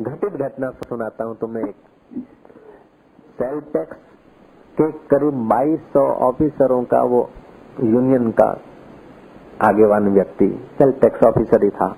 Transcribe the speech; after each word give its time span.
घटित 0.00 0.32
घटना 0.32 0.70
सुनाता 0.70 1.24
हूँ 1.24 1.36
तुम्हें 1.36 1.64
एक। 1.64 1.74
सेल 3.38 3.60
टैक्स 3.60 3.96
के 4.78 4.90
करीब 4.92 5.48
2200 5.48 6.02
ऑफिसरों 6.22 6.82
का 6.84 7.02
वो 7.02 7.30
यूनियन 7.84 8.30
का 8.30 8.60
आगेवान 9.62 10.08
व्यक्ति 10.08 10.48
सेल 10.78 10.92
टैक्स 10.92 11.22
ऑफिसर 11.22 11.64
ही 11.64 11.70
था। 11.70 11.88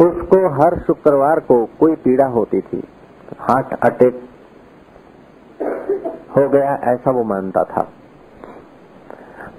उसको 0.00 0.48
हर 0.48 0.78
शुक्रवार 0.78 1.40
को 1.40 1.64
कोई 1.66 1.94
पीड़ा 1.94 2.26
होती 2.26 2.60
थी। 2.60 2.82
हार्ट 3.38 3.74
अटैक 3.82 4.28
हो 6.36 6.48
गया, 6.48 6.74
ऐसा 6.74 7.10
वो 7.10 7.24
मानता 7.24 7.64
था। 7.64 7.88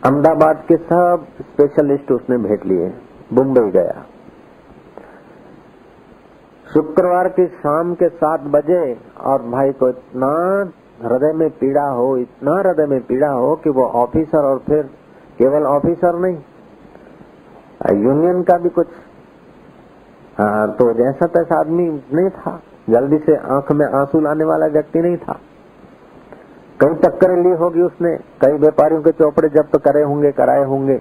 अहमदाबाद 0.05 0.65
के 0.67 0.77
सब 0.77 1.27
स्पेशलिस्ट 1.41 2.11
उसने 2.11 2.37
भेज 2.37 2.65
लिए, 2.65 2.93
मुंबई 3.33 3.71
गया। 3.71 4.05
शुक्रवार 6.75 7.27
की 7.29 7.45
शाम 7.47 7.93
के 7.93 8.07
सात 8.11 8.41
बजे 8.53 8.81
और 9.23 9.41
भाई 9.41 9.71
को 9.73 9.89
इतना 9.89 10.29
हृदय 11.03 11.33
में 11.33 11.49
पीड़ा 11.49 11.83
हो, 11.89 12.17
इतना 12.17 12.55
हृदय 12.57 12.85
में 12.85 13.01
पीड़ा 13.01 13.29
हो 13.29 13.55
कि 13.55 13.69
वो 13.69 13.85
ऑफिसर 13.95 14.45
और 14.45 14.57
फिर 14.67 14.81
केवल 15.39 15.65
ऑफिसर 15.65 16.17
नहीं 16.19 16.37
यूनियन 18.03 18.41
का 18.43 18.57
भी 18.57 18.69
कुछ 18.69 18.87
हाँ 20.37 20.67
तो 20.75 20.91
जैसा 20.93 21.27
तैसा 21.27 21.59
आदमी 21.59 21.87
नहीं 22.13 22.29
था। 22.29 22.59
जल्दी 22.89 23.17
से 23.17 23.35
आँख 23.49 23.71
में 23.71 23.85
आँसू 23.85 24.19
लाने 24.21 24.43
वाला 24.43 24.65
व्यक्ति 24.67 24.99
नहीं 24.99 25.17
था। 25.17 25.39
कई 26.79 26.93
टक्करें 27.03 27.35
ली 27.43 27.51
होगी 27.51 27.81
उसने, 27.81 28.15
कई 28.41 28.57
व्यापारियों 28.57 29.01
के 29.01 29.11
चौपड़े 29.11 29.49
जब्त 29.49 29.77
करे 29.77 30.01
होंगे, 30.03 30.31
कराए 30.31 30.63
होंगे, 30.63 30.97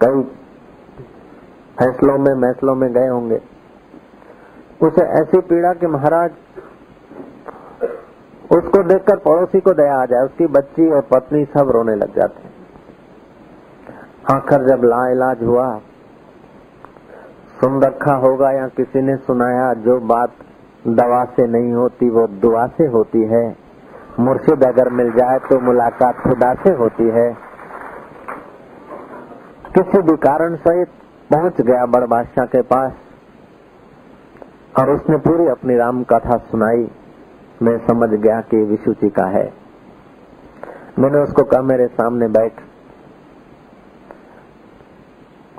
कई 0.00 0.22
फैसलों 1.78 2.18
में 2.18 2.34
मैसलों 2.36 2.74
में 2.74 2.92
गए 2.92 3.08
होंगे। 3.08 3.40
उसे 4.82 5.02
ऐसी 5.20 5.40
पीड़ा 5.40 5.72
कि 5.72 5.86
महाराज, 5.86 6.30
उसको 8.50 8.82
देखकर 8.82 9.16
पड़ोसी 9.18 9.60
को 9.60 9.72
दया 9.74 9.96
आ 9.96 10.04
जाए, 10.06 10.24
उसकी 10.24 10.46
बच्ची 10.48 10.88
और 10.90 11.00
पत्नी 11.10 11.44
सब 11.54 11.70
रोने 11.70 11.94
लग 11.96 12.16
जाते 12.16 12.50
आखिर 14.32 14.66
जब 14.66 14.84
ला 14.84 15.06
इलाज 15.10 15.42
हुआ 15.42 15.66
सुन 17.60 17.82
रखा 17.82 18.14
होगा 18.16 18.50
या 18.50 18.66
किसी 18.76 19.02
ने 19.02 19.16
सुनाया, 19.16 19.72
जो 19.74 19.98
बात 20.06 20.32
दवा 20.88 21.24
से 21.36 21.46
नहीं 21.46 21.72
होती, 21.72 22.08
वो 22.10 22.26
दुआ 22.42 22.66
से 22.68 22.86
होती 22.86 23.22
है। 23.24 23.44
मुर्शिद 24.20 24.64
अगर 24.64 24.88
मिल 24.90 25.10
जाए 25.10 25.38
तो 25.38 25.58
मुलाकात 25.60 26.16
खुदा 26.18 26.52
से 26.54 26.70
होती 26.74 27.08
है। 27.10 27.28
किसी 29.74 30.02
भी 30.02 30.16
कारण 30.18 30.56
सहित 30.58 30.88
पहुँच 31.30 31.60
गया 31.60 31.86
बड़ 31.86 32.04
बादशाह 32.06 32.46
के 32.46 32.62
पास। 32.62 32.92
और 34.78 34.90
उसने 34.90 35.16
पूरी 35.16 35.46
अपनी 35.46 35.76
राम 35.76 36.04
कथा 36.04 36.36
सुनाई। 36.36 36.90
मैं 37.62 37.86
समझ 37.86 38.08
गया 38.08 38.40
कि 38.40 38.56
विशु 38.56 38.92
जी 38.92 39.08
का 39.08 39.24
है। 39.24 39.54
मैंने 40.98 41.18
उसको 41.18 41.42
कहा, 41.42 41.62
मेरे 41.62 41.86
सामने 41.86 42.28
बैठ। 42.28 42.52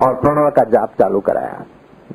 और 0.03 0.13
प्रणव 0.13 0.49
का 0.49 0.63
जाप 0.63 0.89
चालू 0.99 1.19
कराया। 1.19 1.65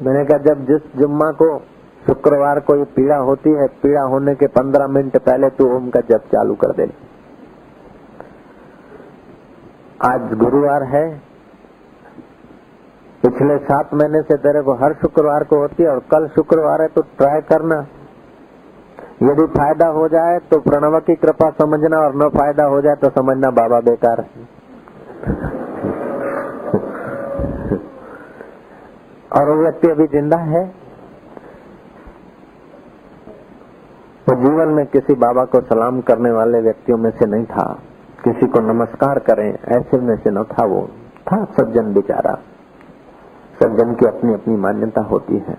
मैंने 0.02 0.24
कहा, 0.24 0.38
जब 0.38 0.66
जिस 0.66 1.00
जुम्मा 1.00 1.30
को 1.30 1.58
शुक्रवार 2.06 2.60
को 2.60 2.76
ये 2.76 2.84
पीड़ा 2.84 3.16
होती 3.16 3.50
है, 3.50 3.66
पीड़ा 3.66 4.02
होने 4.02 4.34
के 4.34 4.46
पंद्रह 4.46 4.86
मिनट 4.86 5.18
पहले 5.18 5.50
तू 5.50 5.76
ओम 5.76 5.90
का 5.90 6.00
जप 6.00 6.24
चालू 6.32 6.54
कर 6.54 6.68
दे। 6.68 6.92
आज 10.04 10.34
गुरुवार 10.34 10.82
है 10.82 11.27
पिछले 13.22 13.56
सात 13.60 13.94
महीने 13.94 14.20
से 14.22 14.36
तेरे 14.38 14.60
को 14.62 14.74
हर 14.76 14.92
शुक्रवार 14.94 15.44
को 15.44 15.56
होती 15.58 15.82
है 15.82 15.88
और 15.90 15.98
कल 16.10 16.26
शुक्रवार 16.34 16.82
है 16.82 16.88
तो 16.88 17.02
ट्राई 17.18 17.40
करना। 17.48 17.78
यदि 19.22 19.46
फ़ायदा 19.48 19.86
हो 19.88 20.08
जाए 20.08 20.38
तो 20.50 20.58
प्रणव 20.60 20.98
की 21.00 21.14
कृपा 21.16 21.48
समझना 21.58 21.98
और 21.98 22.14
न 22.16 22.28
फ़ायदा 22.28 22.64
हो 22.64 22.80
जाए 22.80 22.94
तो 22.94 23.08
समझना 23.10 23.50
बाबा 23.50 23.80
बेकार 23.80 24.20
है। 24.20 24.46
और 29.30 29.50
वो 29.50 29.62
व्यक्ति 29.62 29.88
अभी 29.88 30.06
ज़िंदा 30.06 30.36
है? 30.36 30.62
वो 34.26 34.34
तो 34.34 34.40
जीवन 34.40 34.68
में 34.68 34.84
किसी 34.86 35.14
बाबा 35.16 35.44
को 35.44 35.60
सलाम 35.62 36.00
करने 36.00 36.30
वाले 36.30 36.60
व्यक्तियों 36.60 36.98
में 36.98 37.10
से 37.10 37.26
नहीं 37.26 37.44
था। 37.46 37.66
किसी 38.24 38.46
को 38.46 38.60
नमस्कार 38.62 39.18
करें, 39.26 39.48
ऐसे 39.68 39.98
में 39.98 40.16
से 40.16 40.30
न 40.30 40.42
था 40.44 40.64
वो। 40.64 40.80
था 41.26 41.44
सज्जन 41.56 41.92
बेचारा। 41.94 42.38
सज्जन 43.62 43.94
की 43.94 44.06
अपनी 44.06 44.34
अपनी 44.34 44.56
मान्यता 44.56 45.00
होती 45.00 45.34
है। 45.34 45.58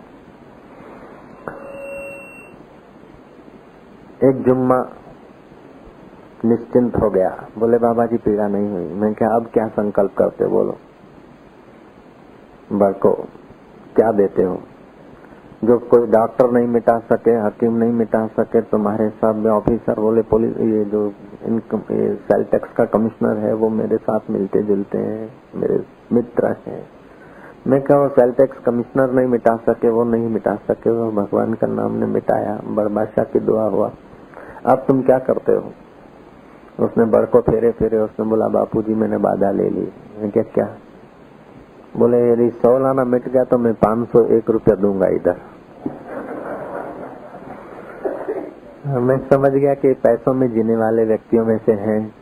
एक 4.24 4.44
जुम्मा 4.44 4.90
निश्चिंत 6.46 6.96
हो 6.96 7.10
गया। 7.10 7.48
बोले 7.58 7.78
बाबा 7.78 8.06
जी 8.06 8.18
पीड़ा 8.18 8.48
नहीं 8.48 8.70
हुई। 8.70 8.94
मैं 8.94 9.14
क्या, 9.14 9.30
अब 9.30 9.48
क्या 9.54 9.68
संकल्प 9.68 10.14
करते 10.18 10.46
बोलो? 10.46 10.78
बड़को 12.72 13.12
क्या 13.96 14.12
देते 14.12 14.44
हो? 14.44 14.62
जो 15.64 15.80
कोई 15.80 16.08
डॉक्टर 16.08 16.52
नहीं 16.52 16.68
मिटा 16.68 17.00
सके, 17.00 17.32
हकीम 17.32 17.78
नहीं 17.78 17.92
मिटा 17.92 18.28
सके, 18.28 18.62
तुम्हारे 18.62 19.10
साथ 19.10 19.34
में 19.34 19.52
ऑफिसर 19.52 20.00
बोले, 20.00 20.22
पुलिस, 20.22 20.58
ये 20.58 20.86
जो 20.86 21.14
इनकम 21.44 21.82
सेल 22.16 22.44
टैक्स 22.44 22.74
का 22.74 22.86
कमिश्नर 22.86 23.38
है, 23.38 23.54
वो 23.54 23.70
मेरे 23.70 23.98
साथ 23.98 24.20
मिलते 24.30 24.62
जुलते 24.62 24.98
हैं, 24.98 25.34
मेरे 25.56 25.86
मित्र 26.14 26.56
हैं। 26.68 26.99
मैं 27.68 27.82
क्या 27.82 28.08
सेल 28.08 28.32
टैक्स 28.32 28.60
कमिश्नर 28.60 29.12
नहीं 29.12 29.28
मिटा 29.28 29.56
सके, 29.56 29.90
वो 29.90 30.04
नहीं 30.04 30.28
मिटा 30.28 30.56
सके, 30.56 30.90
वो 30.90 31.12
भगवान 31.12 31.54
का 31.54 31.68
नाम 31.68 31.92
ने 31.92 32.06
मिटाया, 32.06 32.60
बड़बादशाह 32.68 33.26
की 33.26 33.40
दुआ 33.40 33.64
हुआ। 33.64 33.92
अब 34.66 34.86
तुम 34.88 35.02
क्या 35.02 35.20
करते 35.20 35.52
हो? 35.52 35.74
उसने 36.80 37.06
बड़ 37.06 37.26
को 37.26 37.42
फेरे 37.42 37.72
फेरे, 37.72 37.98
उसने 37.98 38.26
बोला 38.26 38.48
बापू 38.48 38.82
जी 38.82 38.94
मैंने 38.94 39.18
बाधा 39.18 39.52
ले 39.52 39.70
ली। 39.70 39.92
मैं 40.22 40.32
क्या 40.32 40.44
क्या? 40.44 40.76
बोले, 41.98 42.32
यदि 42.32 42.50
सौ 42.50 42.80
लाना 42.80 43.04
मिट 43.04 43.30
गया 43.30 43.44
तो 43.44 43.58
मैं 43.58 43.74
पाँच 43.74 44.10
सौ 44.10 44.26
एक 44.26 44.50
रूपया 44.50 44.76
दूँगा 44.76 45.08
इधर। 45.08 45.36
मैं 48.88 49.18
समझ 49.18 49.52
गया 49.52 49.74
कि 49.74 49.94
पैसों 49.94 50.34
में 50.34 50.52
जीने 50.52 50.76
वाले 50.76 51.06
व्यक्तियों 51.06 51.46
में 51.46 51.58
से 51.58 51.72
हैं। 51.72 52.16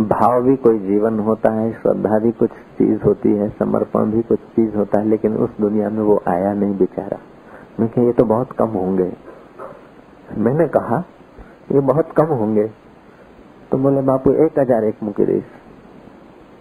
भाव 0.00 0.42
भी 0.42 0.56
कोई 0.56 0.78
जीवन 0.78 1.18
होता 1.18 1.50
है, 1.50 1.72
श्रद्धा 1.72 2.18
भी 2.18 2.32
कुछ 2.32 2.50
चीज़ 2.50 3.02
होती 3.02 3.32
है, 3.32 3.48
समर्पण 3.48 4.04
भी 4.04 4.22
कुछ 4.22 4.38
चीज़ 4.38 4.76
होता 4.76 4.98
है, 4.98 5.08
लेकिन 5.08 5.36
उस 5.36 5.50
दुनिया 5.60 5.90
में 5.90 6.02
वो 6.02 6.22
आया 6.28 6.52
नहीं 6.52 6.78
बेचारा। 6.78 7.18
मैं 7.80 8.06
ये 8.06 8.12
तो 8.12 8.24
बहुत 8.24 8.52
कम 8.52 8.68
होंगे। 8.68 9.12
मैंने 10.38 10.68
कहा, 10.68 11.04
ये 11.72 11.80
बहुत 11.80 12.12
कम 12.12 12.24
होंगे। 12.24 12.70
तो 13.70 13.78
बोले, 13.78 14.00
बापू, 14.00 14.30
एक 14.30 14.58
हज़ार 14.58 14.84
एक 14.84 14.96
मुकेश 15.02 15.44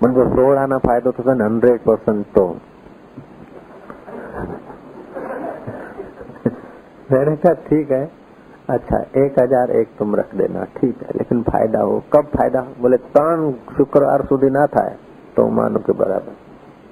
मुझे 0.04 0.30
सोल 0.30 0.58
आना 0.58 0.78
फायदो 0.78 1.12
तो 1.12 1.24
हंड्रेड 1.44 1.80
परसेंट 1.80 2.26
तो। 2.26 2.58
मैंने 7.12 7.36
कहा, 7.36 7.54
ठीक 7.54 7.92
है। 7.92 8.25
अच्छा 8.70 8.98
एक 9.18 9.40
हज़ार 9.40 9.72
एक 9.72 9.88
तुम 10.00 10.16
रख 10.16 10.34
देना, 10.36 10.64
ठीक 10.78 11.02
है, 11.02 11.10
लेकिन 11.18 11.42
फ़ायदा 11.44 11.80
हो। 11.82 12.00
कब 12.14 12.26
फ़ायदा? 12.28 12.60
हो 12.60 12.82
बोले 12.82 12.98
त्रण 12.98 13.52
शुक्रवार 13.78 14.26
सुधी 14.26 14.50
ना 14.50 14.66
था 14.68 14.88
तो 15.36 15.48
मानो 15.52 15.80
के 15.80 15.94
बराबर। 15.94 16.34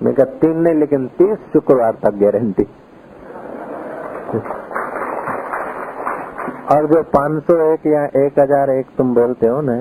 मैं 0.02 0.14
कहा, 0.14 0.26
तीन 0.26 0.58
नहीं, 0.58 0.76
लेकिन 0.76 1.08
तीस 1.18 1.38
शुक्रवार 1.54 1.98
तक 2.04 2.18
गारंटी 2.18 2.64
और 6.72 6.88
जो 6.88 7.02
पाँच 7.10 7.44
सौ 7.44 7.56
एक 7.64 7.86
या 7.88 8.04
एक 8.18 8.40
हज़ार 8.40 8.70
एक 8.70 8.88
तुम 8.98 9.14
बोलते 9.16 9.48
हो 9.48 9.62
ना, 9.62 9.78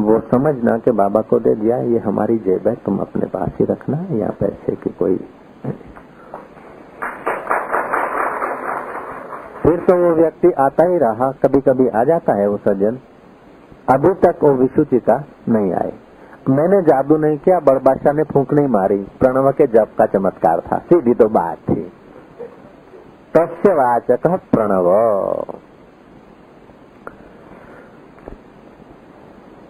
वो 0.00 0.18
समझना 0.30 0.76
कि 0.78 0.90
बाबा 0.92 1.20
को 1.22 1.38
दे 1.40 1.54
दिया, 1.54 1.78
ये 1.84 1.98
हमारी 2.00 2.36
जेब 2.40 2.68
है, 2.68 2.74
तुम 2.84 2.98
अपने 2.98 3.26
पास 3.28 3.50
ही 3.60 3.64
रखना 3.64 3.98
या 4.18 4.28
पैसे 4.40 4.74
की 4.74 4.90
कोई 4.98 5.18
फिर 9.66 9.78
तो 9.80 9.94
वो 9.96 10.10
व्यक्ति 10.14 10.50
आता 10.58 10.84
ही 10.84 10.98
रहा 10.98 11.30
कभी 11.32 11.60
कभी 11.60 11.88
आ 11.88 12.02
जाता 12.04 12.34
है 12.34 12.46
वो 12.48 12.56
सज्जन। 12.56 12.98
अभी 13.88 14.12
तक 14.14 14.44
वो 14.44 14.50
विशुचिता 14.50 15.16
नहीं 15.48 15.72
आए। 15.72 15.92
मैंने 16.48 16.80
जादू 16.82 17.16
नहीं 17.16 17.38
किया 17.38 17.58
बड़बादशाह 17.60 18.12
ने 18.12 18.22
फूक 18.22 18.52
नहीं 18.52 18.68
मारी। 18.68 18.98
प्रणव 19.20 19.50
के 19.52 19.66
जप 19.66 19.88
का 19.98 20.06
चमत्कार 20.06 20.60
था, 20.60 20.78
सीधी 20.78 21.14
तो 21.14 21.28
बात 21.28 21.58
थी। 21.70 21.92
तस्य 23.34 23.74
वाचक 23.74 24.26
प्रणव। 24.52 24.90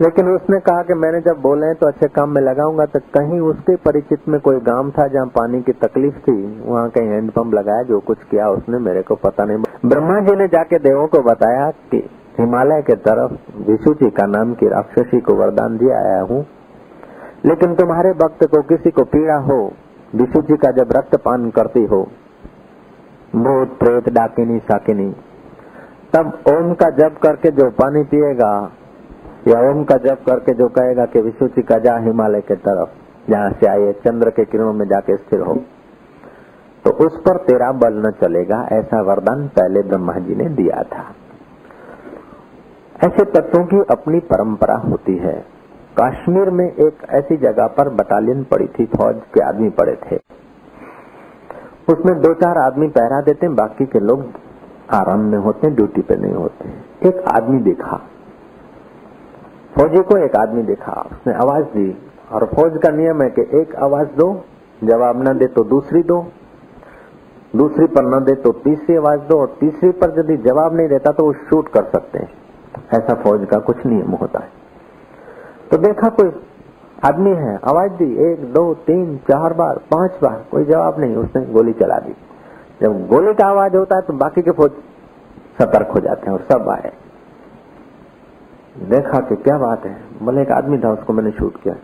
लेकिन 0.00 0.28
उसने 0.28 0.58
कहा 0.60 0.82
कि 0.82 0.94
मैंने 0.94 1.20
जब 1.20 1.40
बोले 1.40 1.72
तो 1.74 1.86
अच्छे 1.86 2.06
काम 2.08 2.30
में 2.30 2.40
लगाऊँगा 2.42 2.84
तो 2.86 3.00
कहीं 3.14 3.38
उसके 3.40 3.76
परिचित 3.76 4.28
में 4.28 4.38
कोई 4.40 4.58
गाँव 4.60 4.90
था 4.90 5.06
जहाँ 5.06 5.26
पानी 5.26 5.60
की 5.62 5.72
तकलीफ़ 5.72 6.18
थी, 6.18 6.62
वहाँ 6.62 6.90
कहीं 6.90 7.08
हैंडपंप 7.08 7.54
लगाया, 7.54 7.82
जो 7.82 8.00
कुछ 8.00 8.18
किया 8.30 8.48
उसने, 8.48 8.78
मेरे 8.78 9.02
को 9.02 9.14
पता 9.14 9.44
नहीं। 9.44 9.58
ब्रह्मा 9.86 10.20
जी 10.20 10.36
ने 10.36 10.48
जाके 10.48 10.78
देवों 10.78 11.06
को 11.06 11.22
बताया 11.22 11.70
कि 11.90 12.04
हिमालय 12.38 12.82
के 12.82 12.94
तरफ़ 12.94 13.32
विशु 13.70 13.94
जी 13.94 14.10
का 14.10 14.26
नाम 14.26 14.54
की 14.54 14.68
राक्षसी 14.68 15.20
को 15.20 15.34
वरदान 15.34 15.76
दिया 15.78 15.98
आया 15.98 16.20
हूँ। 16.22 16.44
लेकिन 17.46 17.74
तुम्हारे 17.74 18.12
भक्त 18.12 18.44
को 18.44 18.62
किसी 18.62 18.90
को 18.90 19.04
पीड़ा 19.04 19.36
हो, 19.42 19.60
विशु 20.14 20.42
जी 20.42 20.56
का 20.56 20.70
जब 20.70 20.92
रक्तपान 20.92 21.50
करती 21.50 21.84
हो, 21.84 22.02
भूत, 23.36 23.78
प्रेत, 23.78 24.08
डाकिनी, 24.08 24.58
शाकिनी, 24.58 25.10
तब 26.12 26.38
ओम 26.48 26.72
का 26.74 26.90
जप 26.98 27.18
करके 27.22 27.50
जो 27.50 27.70
पानी 27.70 28.02
पिएगा 28.04 28.52
या 29.48 29.70
ओम 29.70 29.84
का 29.84 29.96
जप 29.96 30.18
करके 30.26 30.52
जो 30.52 30.68
कहेगा 30.68 31.06
कि 31.06 31.20
विश्वची 31.20 31.62
का 31.62 31.78
जा 31.78 31.96
हिमालय 31.96 32.40
के 32.40 32.54
तरफ़, 32.54 32.88
जहाँ 33.30 33.50
से 33.50 33.66
आए, 33.66 33.92
चंद्र 33.92 34.30
के 34.30 34.44
किरणों 34.44 34.72
में 34.72 34.88
जाके 34.88 35.16
स्थिर 35.16 35.40
हो। 35.40 35.54
तो 36.84 36.90
उस 36.90 37.16
पर 37.16 37.36
तेरा 37.36 37.72
बल 37.72 37.94
न 38.06 38.10
चलेगा, 38.10 38.68
ऐसा 38.72 39.00
वरदान 39.00 39.48
पहले 39.48 39.82
ब्रह्मा 39.82 40.12
जी 40.12 40.34
ने 40.34 40.44
दिया 40.44 40.82
था। 40.82 41.04
ऐसे 43.06 43.24
तत्वों 43.24 43.64
की 43.64 43.78
अपनी 43.90 44.18
परंपरा 44.18 44.74
होती 44.74 45.16
है। 45.16 45.44
कश्मीर 46.00 46.50
में 46.50 46.72
एक 46.72 46.96
ऐसी 47.10 47.36
जगह 47.36 47.66
पर 47.66 47.88
बटालियन 47.88 48.44
पड़ी 48.44 48.66
थी, 48.66 48.84
फौज 48.84 49.16
के 49.34 49.40
आदमी 49.40 49.70
पड़े 49.70 49.98
थे। 50.10 50.16
उसमें 51.92 52.20
दो 52.20 52.34
चार 52.34 52.58
आदमी 52.58 52.88
पहरा 52.88 53.20
देते, 53.20 53.48
बाकी 53.48 53.86
के 53.86 54.00
लोग 54.00 54.26
आराम 54.90 55.20
में 55.20 55.38
होते, 55.38 55.70
ड्यूटी 55.70 56.02
पे 56.02 56.16
नहीं 56.16 56.34
होते। 56.34 56.68
एक 57.08 57.24
आदमी 57.28 57.60
देखा। 57.60 58.00
फौजी 59.76 60.00
को 60.00 60.16
एक 60.16 60.36
आदमी 60.36 60.62
देखा। 60.62 60.92
उसने 61.12 61.32
आवाज़ 61.34 61.64
दी, 61.66 61.90
और 62.32 62.44
फौज 62.46 62.78
का 62.82 62.90
नियम 62.90 63.22
है 63.22 63.28
कि 63.30 63.42
एक 63.60 63.74
आवाज़ 63.76 64.08
दो, 64.16 64.28
जवाब 64.82 65.22
न 65.28 65.36
दे 65.38 65.46
तो 65.46 65.64
दूसरी 65.64 66.02
दो, 66.02 66.26
दूसरी 67.56 67.86
पर 67.86 68.04
न 68.04 68.24
दे 68.24 68.34
तो 68.34 68.52
तीसरी 68.64 68.96
आवाज़ 68.96 69.20
दो, 69.20 69.38
और 69.38 69.56
तीसरी 69.60 69.90
पर 69.92 70.18
यदि 70.18 70.36
जवाब 70.42 70.76
नहीं 70.76 70.88
देता 70.88 71.12
तो 71.12 71.24
वो 71.24 71.32
शूट 71.44 71.68
कर 71.68 71.84
सकते 71.84 72.18
हैं। 72.18 72.32
ऐसा 72.94 73.14
फौज 73.14 73.46
का 73.46 73.58
कुछ 73.58 73.86
नियम 73.86 74.10
होता 74.12 74.40
है। 74.40 74.50
तो 75.70 75.78
देखा 75.78 76.08
कोई 76.10 76.32
आदमी 77.04 77.30
है, 77.36 77.58
आवाज़ 77.64 77.92
दी, 77.92 78.12
एक, 78.24 78.52
दो, 78.52 78.72
तीन, 78.86 79.16
चार 79.28 79.52
बार, 79.52 79.80
पाँच 79.90 80.18
बार, 80.22 80.44
कोई 80.50 80.64
जवाब 80.64 81.00
नहीं, 81.00 81.16
उसने 81.16 81.44
गोली 81.46 81.72
चला 81.72 81.98
दी। 81.98 82.14
जब 82.82 83.06
गोली 83.08 83.34
का 83.34 83.46
आवाज़ 83.46 83.76
होता 83.76 83.96
है 83.96 84.02
तो 84.02 84.12
बाकी 84.14 84.42
के 84.42 84.50
फौज 84.50 84.70
सतर्क 85.58 85.90
हो 85.90 86.00
जाते 86.00 86.26
हैं 86.26 86.32
और 86.32 86.42
सब 86.42 86.68
आए। 86.70 86.92
देखा 88.82 89.20
कि 89.20 89.36
क्या 89.36 89.58
बात 89.58 89.84
है? 89.84 89.96
बोले 90.22 90.42
एक 90.42 90.50
आदमी 90.50 90.78
था, 90.78 90.90
उसको 90.90 91.12
मैंने 91.12 91.30
शूट 91.30 91.62
किया। 91.62 91.74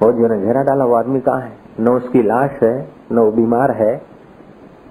फौजियों 0.00 0.28
ने 0.28 0.40
घेरा 0.40 0.62
डाला, 0.62 0.84
वो 0.84 0.94
आदमी 0.94 1.20
कहाँ 1.20 1.40
है? 1.40 1.52
न 1.80 1.88
उसकी 1.88 2.22
लाश 2.22 2.50
है, 2.62 2.88
न 3.12 3.18
वो 3.18 3.30
बीमार 3.30 3.70
है, 3.70 4.00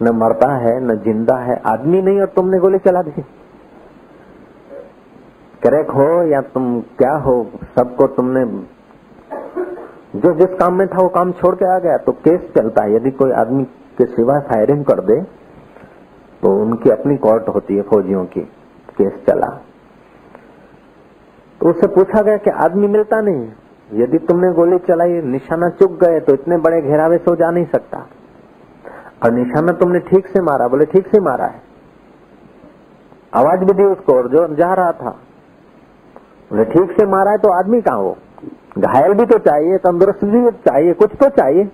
न 0.02 0.10
मरता 0.10 0.52
है, 0.56 0.80
न 0.84 0.96
ज़िंदा 0.96 1.36
है। 1.36 1.62
आदमी 1.66 2.02
नहीं 2.02 2.22
और 2.22 2.28
तुमने 2.28 2.60
गोली 2.60 2.78
चला 2.78 3.02
दी। 3.02 3.12
क्रैक 5.62 5.92
हो 5.92 6.24
या 6.24 6.42
तुम 6.42 6.82
क्या 6.82 7.14
हो, 7.14 7.46
सबको 7.76 8.08
तुमने 8.08 8.46
जो 10.16 10.34
जिस 10.34 10.54
काम 10.56 10.74
में 10.74 10.88
था, 10.88 11.02
वो 11.02 11.10
काम 11.10 11.32
छोड़ 11.32 11.56
के 11.56 11.66
आ 11.66 11.80
गया। 11.80 11.98
तो 11.98 12.12
केस 12.12 12.52
चलता 12.58 12.84
है। 12.84 12.96
यदि 12.96 13.12
कोई 13.12 13.32
आदमी 13.32 13.64
के 13.98 14.06
सिवा 14.06 14.40
फायरिंग 14.40 14.86
कर 14.86 15.00
दे 15.02 15.22
तो 16.44 16.56
उनकी 16.56 16.90
अपनी 16.90 17.18
कोर्ट 17.18 17.48
होती 17.48 17.76
है 17.76 17.82
फौजियों 17.82 18.26
की। 18.26 18.42
केस 18.98 19.14
चला। 19.28 19.48
तो 21.62 21.70
उससे 21.70 21.88
पूछा 21.88 22.22
गया 22.22 22.38
कि 22.38 22.50
आदमी 22.50 22.88
मिलता 22.88 23.22
नहीं। 23.22 23.48
यदि 23.94 24.18
तुमने 24.18 24.52
गोली 24.54 24.78
चलाई, 24.78 25.22
निशाना 25.22 25.70
चुक 25.70 25.92
गए 25.92 26.20
तो 26.20 26.34
इतने 26.34 26.58
बड़े 26.58 26.82
घेरावे 26.82 27.18
से 27.18 27.36
जा 27.36 27.52
नहीं 27.52 27.66
सकता। 27.66 28.06
और 29.24 29.32
निशाना 29.32 29.72
तुमने 29.72 30.00
ठीक 30.00 30.28
से 30.28 30.42
मारा, 30.42 30.68
बोले, 30.68 30.86
ठीक 30.86 31.08
से 31.08 31.20
मारा 31.20 31.46
है। 31.46 31.62
आवाज़ 33.34 33.60
भी 33.60 33.74
दी 33.74 33.84
उसको 33.84 34.14
और 34.14 34.28
जो 34.28 34.48
जा 34.56 34.74
रहा 34.74 34.92
था। 34.92 35.10
बोले, 36.52 36.66
ठीक 36.66 36.92
से 36.92 37.06
मारा 37.06 37.32
है 37.32 37.38
तो 37.38 37.50
आदमी 37.50 37.82
कहा 37.82 37.98
वो 37.98 38.18
घायल 38.78 39.14
भी 39.14 39.26
तो 39.26 39.38
चाहिए, 39.38 39.78
तंदुरुस्त 39.78 40.26
भी 40.26 40.52
चाहिए, 40.52 40.94
कुछ 40.94 41.16
तो 41.16 41.30
चाहिए। 41.30 41.66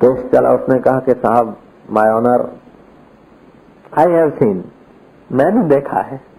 तो 0.00 0.14
चला, 0.28 0.52
उसने 0.52 0.78
कहा 0.78 1.00
कि, 1.00 1.12
साहब 1.12 1.56
my 1.90 2.10
honour 2.10 2.48
I 3.98 4.10
have 4.10 4.30
seen 4.30 4.64
मैंने 5.32 5.62
देखा 5.62 6.00
है। 6.00 6.29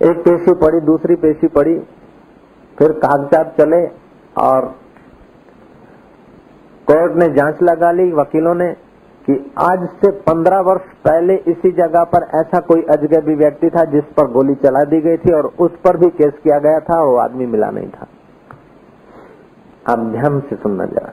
एक 0.00 0.18
पेशी 0.18 0.54
पड़ी, 0.54 0.80
दूसरी 0.80 1.14
पेशी 1.14 1.46
पड़ी, 1.48 1.78
फिर 2.78 2.92
कागजात 2.92 3.54
चले 3.58 3.86
और 4.36 4.74
कोर्ट 6.88 7.16
ने 7.16 7.28
जाँच 7.28 7.62
लगा 7.62 7.90
ली, 7.92 8.12
वकीलों 8.12 8.54
ने, 8.54 8.72
कि 9.28 9.52
आज 9.58 9.86
से 10.00 10.10
पंद्रह 10.10 10.60
वर्ष 10.60 10.82
पहले 11.04 11.34
इसी 11.34 11.70
जगह 11.72 12.04
पर 12.04 12.26
ऐसा 12.34 12.60
कोई 12.60 12.82
अजगबी 12.82 13.34
व्यक्ति 13.34 13.70
था 13.70 13.84
जिस 13.84 14.04
पर 14.16 14.30
गोली 14.30 14.54
चला 14.54 14.82
दी 14.84 15.00
गई 15.00 15.16
थी 15.16 15.32
और 15.32 15.46
उस 15.58 15.70
पर 15.84 15.96
भी 15.96 16.10
केस 16.10 16.32
किया 16.42 16.58
गया 16.58 16.80
था, 16.80 17.02
वो 17.02 17.16
आदमी 17.16 17.46
मिला 17.46 17.70
नहीं 17.70 17.88
था। 17.88 18.06
आप 19.88 19.98
ध्यान 19.98 20.40
से 20.40 20.56
सुनना 20.56 20.84
जरा। 20.84 21.12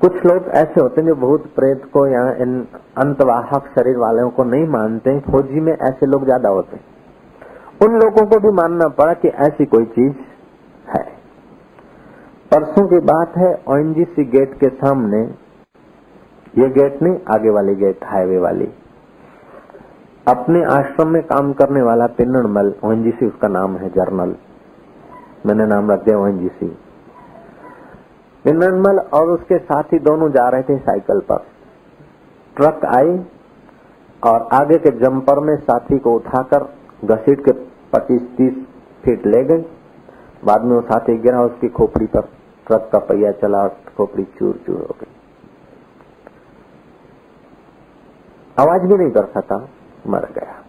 कुछ 0.00 0.24
लोग 0.26 0.48
ऐसे 0.48 0.80
होते 0.80 1.00
हैं 1.00 1.08
जो 1.08 1.14
भूत 1.14 1.46
प्रेत 1.54 1.90
को 1.92 2.06
या 2.06 2.22
इन 2.32 2.66
अंतवाहक 2.96 3.66
शरीर 3.74 3.96
वालों 3.96 4.30
को 4.30 4.44
नहीं 4.44 4.66
मानते, 4.66 5.18
फौजी 5.20 5.60
में 5.60 5.72
ऐसे 5.72 6.06
लोग 6.06 6.24
ज़्यादा 6.24 6.48
होते 6.48 6.76
हैं। 6.76 6.84
उन 7.80 7.98
लोगों 7.98 8.26
को 8.26 8.38
भी 8.40 8.50
मानना 8.52 8.88
पड़ा 8.88 9.12
कि 9.14 9.28
ऐसी 9.28 9.64
कोई 9.64 9.84
चीज़ 9.84 10.14
है। 10.88 11.02
परसों 12.50 12.86
की 12.88 12.98
बात 12.98 13.36
है 13.36 13.62
ओएनजीसी 13.68 14.24
गेट 14.24 14.54
के 14.54 14.68
सामने, 14.68 15.20
ये 16.58 16.68
गेट 16.68 17.02
नहीं, 17.02 17.18
आगे 17.30 17.50
वाली 17.50 17.74
गेट 17.74 18.04
हाईवे 18.04 18.38
वाली। 18.38 18.68
अपने 20.28 20.64
आश्रम 20.64 21.08
में 21.08 21.22
काम 21.22 21.52
करने 21.52 21.82
वाला 21.82 22.06
पिन्नमल 22.06 22.74
ओएनजीसी 22.84 23.26
उसका 23.26 23.48
नाम 23.48 23.76
है 23.76 23.88
जर्नल। 23.88 24.34
मैंने 25.46 25.66
नाम 25.66 25.90
रख 25.90 26.04
दिया 26.04 26.18
ओएनजीसी 26.18 26.66
पिन्नमल 28.44 28.98
और 28.98 29.30
उसके 29.30 29.58
साथी 29.58 29.98
दोनों 29.98 30.30
जा 30.30 30.48
रहे 30.48 30.62
थे 30.62 30.78
साइकिल 30.78 31.20
पर। 31.20 31.46
ट्रक 32.56 32.84
आई 32.84 33.18
और 34.22 34.48
आगे 34.52 34.78
के 34.78 34.90
जंपर 34.90 35.40
में 35.40 35.56
साथी 35.56 35.98
को 35.98 36.14
उठाकर 36.14 36.68
घसीट 37.04 37.44
के 37.44 37.67
पच्चीस, 37.92 38.22
तीस 38.22 38.66
फीट 39.04 39.26
ले 39.26 39.44
गए। 39.44 39.64
बाद 40.44 40.64
में 40.64 40.74
वो 40.76 40.80
साथी 40.80 41.18
गिरा, 41.18 41.42
उसकी 41.42 41.68
खोपड़ी 41.68 42.06
पर 42.06 42.20
ट्रक 42.66 42.88
का 42.92 42.98
पहिया 42.98 43.32
चला, 43.32 43.68
खोपड़ी 43.68 44.24
चूर 44.24 44.60
चूर 44.66 44.76
हो 44.76 44.96
गई। 45.00 45.10
आवाज़ 48.58 48.82
भी 48.82 48.94
नहीं 48.94 49.10
कर 49.10 49.24
सकता, 49.24 49.68
मर 50.06 50.24
गया। 50.24 50.64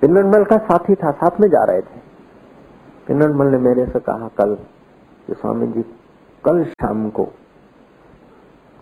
पिन्नमल 0.00 0.44
का 0.44 0.58
साथी 0.58 0.94
था, 0.94 1.10
साथ 1.10 1.40
में 1.40 1.48
जा 1.48 1.64
रहे 1.64 1.80
थे। 1.80 2.00
पिन्नमल 3.06 3.46
ने 3.46 3.58
मेरे 3.58 3.86
से 3.86 4.00
कहा, 4.00 4.28
कल 4.28 4.58
स्वामी 5.30 5.66
जी, 5.66 5.82
कल 6.44 6.64
शाम 6.64 7.10
को, 7.10 7.28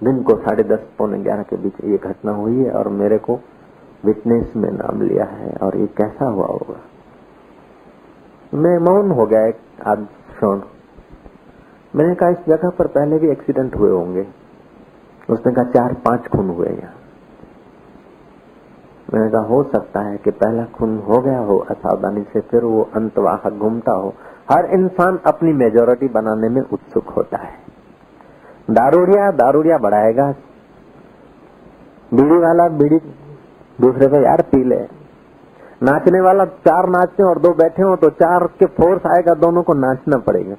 दिन 0.04 0.22
को 0.22 0.36
साढ़े 0.36 0.62
दस, 0.62 0.86
पौने 0.98 1.18
ग्यारह 1.18 1.42
के 1.42 1.56
बीच 1.56 1.72
ये 1.84 1.98
घटना 1.98 2.32
हुई 2.32 2.64
है 2.64 2.70
और 2.70 2.88
मेरे 2.88 3.18
को 3.18 3.40
विटनेस 4.04 4.52
में 4.56 4.70
नाम 4.70 5.02
लिया 5.02 5.24
है 5.24 5.56
और 5.62 5.76
ये 5.76 5.86
कैसा 5.86 6.24
हुआ 6.24 6.46
होगा? 6.46 6.80
मैं 8.54 8.78
मौन 8.78 9.10
हो 9.10 9.26
गया 9.26 9.46
एक 9.46 9.58
आज 9.86 9.98
क्षण। 9.98 10.60
मैंने 11.96 12.14
कहा, 12.14 12.28
इस 12.28 12.36
जगह 12.48 12.70
पर 12.70 12.86
पहले 12.86 13.18
भी 13.18 13.30
एक्सीडेंट 13.30 13.76
हुए 13.76 13.90
होंगे। 13.90 14.26
उसने 15.30 15.52
कहा, 15.52 15.64
चार 15.64 15.92
पाँच 15.92 16.28
खून 16.28 16.50
हुए 16.50 16.66
यहाँ। 16.66 16.94
मैंने 19.14 19.30
कहा, 19.30 19.40
हो 19.40 19.62
सकता 19.62 20.00
है 20.00 20.16
कि 20.16 20.30
पहला 20.30 20.64
खून 20.64 20.98
हो 20.98 21.20
गया 21.20 21.38
हो, 21.38 21.58
असावधानी 21.58 22.22
से 22.22 22.40
फिर 22.40 22.64
वो 22.64 22.88
अंतवाहक 22.94 23.52
घूमता 23.52 23.92
हो। 23.92 24.14
हर 24.50 24.64
इंसान 24.64 25.20
अपनी 25.26 25.52
मेजोरिटी 25.52 26.08
बनाने 26.08 26.48
में 26.48 26.62
उत्सुक 26.62 27.08
होता 27.08 27.38
है। 27.38 27.52
दारूड़िया 28.70 29.30
दारूड़िया 29.30 29.78
बढ़ाएगा। 29.78 30.34
बीड़ी 32.14 32.38
वाला 32.38 32.68
बीड़ी 32.68 32.98
दूसरे 33.80 34.08
को 34.08 34.16
यार 34.16 34.42
पी 34.42 34.64
ले। 34.64 35.01
नाचने 35.82 36.20
वाला 36.20 36.44
चार 36.64 36.88
नाचते 36.90 37.22
और 37.22 37.38
दो 37.40 37.52
बैठे 37.54 37.82
हो 37.82 37.94
तो 37.96 38.10
चार 38.12 38.46
के 38.58 38.66
फोर्स 38.72 39.06
आएगा, 39.08 39.34
दोनों 39.36 39.62
को 39.62 39.74
नाचना 39.76 40.16
पड़ेगा। 40.20 40.56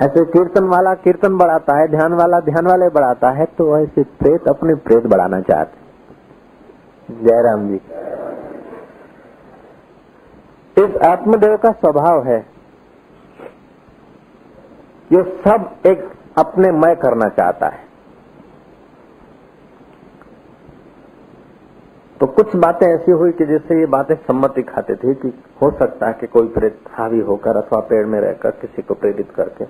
ऐसे 0.00 0.24
कीर्तन 0.26 0.64
वाला 0.66 0.94
कीर्तन 0.96 1.36
बढ़ाता 1.38 1.76
है, 1.76 1.86
ध्यान 1.88 2.14
वाला 2.14 2.40
ध्यान 2.42 2.66
वाले 2.66 2.88
बढ़ाता 2.90 3.30
है 3.32 3.44
तो 3.58 3.76
ऐसे 3.78 4.02
प्रेत 4.18 4.48
अपने 4.48 4.74
प्रेत 4.82 5.06
बढ़ाना 5.06 5.40
चाहते 5.42 7.14
जयराम 7.22 7.68
जी। 7.68 7.80
इस 10.76 10.96
आत्मदेव 11.04 11.56
का 11.56 11.70
स्वभाव 11.74 12.24
है, 12.24 12.38
ये 15.10 15.22
सब 15.42 15.70
एक 15.86 16.08
अपने 16.38 16.70
मय 16.74 16.94
करना 16.96 17.28
चाहता 17.30 17.66
है। 17.68 17.84
तो 22.20 22.26
कुछ 22.26 22.56
बातें 22.56 22.86
ऐसी 22.86 23.12
हुई 23.12 23.32
कि 23.32 23.46
जिससे 23.46 23.80
ये 23.80 23.86
बातें 23.86 24.14
सम्मति 24.14 24.62
खाते 24.62 24.94
थे 24.94 25.14
कि 25.14 25.28
हो 25.62 25.70
सकता 25.70 26.06
है 26.06 26.12
कि 26.12 26.26
कोई 26.26 26.46
प्रेत 26.48 26.78
हावी 26.90 27.20
होकर 27.20 27.56
अथवा 27.56 27.80
पेड़ 27.80 28.06
में 28.06 28.20
रहकर 28.20 28.50
किसी 28.50 28.82
को 28.82 28.94
प्रेरित 28.94 29.30
करके 29.30 29.64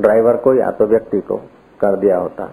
ड्राइवर 0.00 0.36
को 0.36 0.54
या 0.54 0.70
तो 0.70 0.86
व्यक्ति 0.86 1.20
को 1.20 1.36
कर 1.80 1.96
दिया 1.96 2.18
होता। 2.18 2.46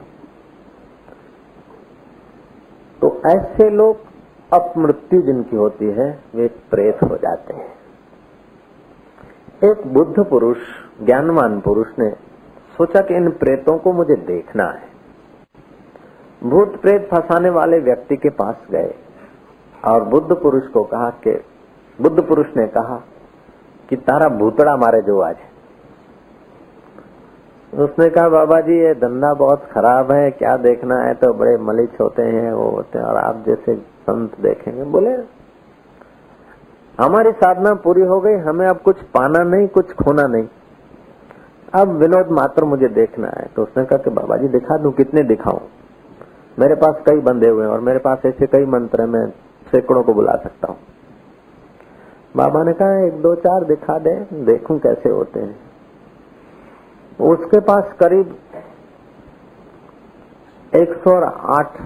तो 3.02 3.22
ऐसे 3.28 3.70
लोग 3.70 3.98
अपमृत्यु 4.54 5.22
जिनकी 5.22 5.56
होती 5.56 5.86
है, 5.86 6.20
वे 6.36 6.48
प्रेत 6.48 7.04
हो 7.04 7.18
जाते 7.18 7.54
हैं। 7.54 7.74
एक 9.64 9.88
बुद्ध 9.88 10.24
पुरुष, 10.26 10.58
ज्ञानवान 11.04 11.60
पुरुष 11.60 11.88
ने 12.00 12.10
सोचा 12.78 13.02
कि 13.02 13.16
इन 13.16 13.30
प्रेतों 13.30 13.78
को 13.78 13.94
मुझे 13.94 14.16
देखना 14.16 14.64
है। 14.64 14.93
भूत 16.46 16.82
प्रेत 16.82 17.08
फंसाने 17.12 17.50
वाले 17.50 17.80
व्यक्ति 17.80 18.18
के 18.18 18.30
पास 18.30 18.56
गए 18.72 18.96
और 19.86 20.04
बुद्ध 20.04 20.36
पुरुष 20.36 20.64
को 20.64 20.84
कहा 20.84 21.10
कि, 21.10 21.44
बुद्ध 22.02 22.24
पुरुष 22.24 22.46
ने 22.58 22.68
कहा 22.68 23.02
कि 23.90 23.96
तारा 23.96 24.30
भूतड़ा 24.30 24.78
मारे 24.78 25.02
जो 25.02 25.20
आज 25.20 25.36
उसने 27.74 28.10
कहा, 28.10 28.30
बाबा 28.30 28.62
जी, 28.62 28.80
ये 28.80 28.94
धंधा 28.94 29.34
बहुत 29.34 29.66
खराब 29.72 30.12
है, 30.12 30.32
क्या 30.32 30.58
देखना 30.58 30.96
है? 30.96 31.14
तो 31.14 31.34
बड़े 31.34 31.58
मलिच 31.58 31.90
होते 32.02 32.22
हैं, 32.22 32.54
वो 32.54 32.70
होते 32.70 33.00
हैं, 33.00 33.06
और 33.06 33.18
आप 33.18 33.44
जैसे 33.48 33.76
संत 33.76 34.40
देखेंगे। 34.42 34.84
बोले, 34.84 35.14
हमारी 37.00 37.32
साधना 37.32 37.74
पूरी 37.74 38.02
हो 38.02 38.22
गई, 38.22 38.34
हमें 38.34 38.68
अब 38.68 38.78
कुछ 38.78 38.98
पाना 38.98 39.44
नहीं, 39.44 39.68
कुछ 39.68 39.94
खोना 39.94 40.28
नहीं। 40.28 40.48
अब 41.74 41.88
विनोद 41.88 42.28
मात्र 42.28 42.64
मुझे 42.64 42.88
देखना 42.88 43.28
है। 43.28 43.48
तो 43.56 43.64
उसने 43.64 43.86
कहा 43.86 43.98
कि, 43.98 44.10
बाबा 44.10 44.38
जी, 44.38 44.48
दिखा 44.48 44.78
दू, 44.78 44.92
कितने 44.92 45.24
दिखाऊँ? 45.24 45.62
मेरे 46.60 46.76
पास 46.76 47.04
कई 47.06 47.20
बंदे 47.20 47.50
हुए 47.50 47.66
हैं 47.66 47.72
और 47.72 47.80
मेरे 47.80 48.00
पास 48.00 48.22
ऐसे 48.26 48.48
कई 48.48 48.66
मंत्र 48.66 49.02
है, 49.02 49.08
मैं 49.08 49.28
सैकड़ों 49.72 50.04
को 50.04 50.14
बुला 50.14 50.34
सकता 50.36 50.68
हूँ। 50.68 50.78
बाबा 52.38 52.64
ने 52.64 52.74
कहा, 52.74 53.06
एक, 53.06 53.14
दो, 53.14 53.36
चार 53.36 53.64
दिखा 53.64 54.00
दे, 54.00 54.28
देखूँ 54.34 54.80
कैसे 54.80 55.10
होते 55.10 55.40
हैं। 55.40 55.60
उसके 57.22 57.60
पास 57.60 57.94
करीब 58.00 58.38
108 60.76 61.78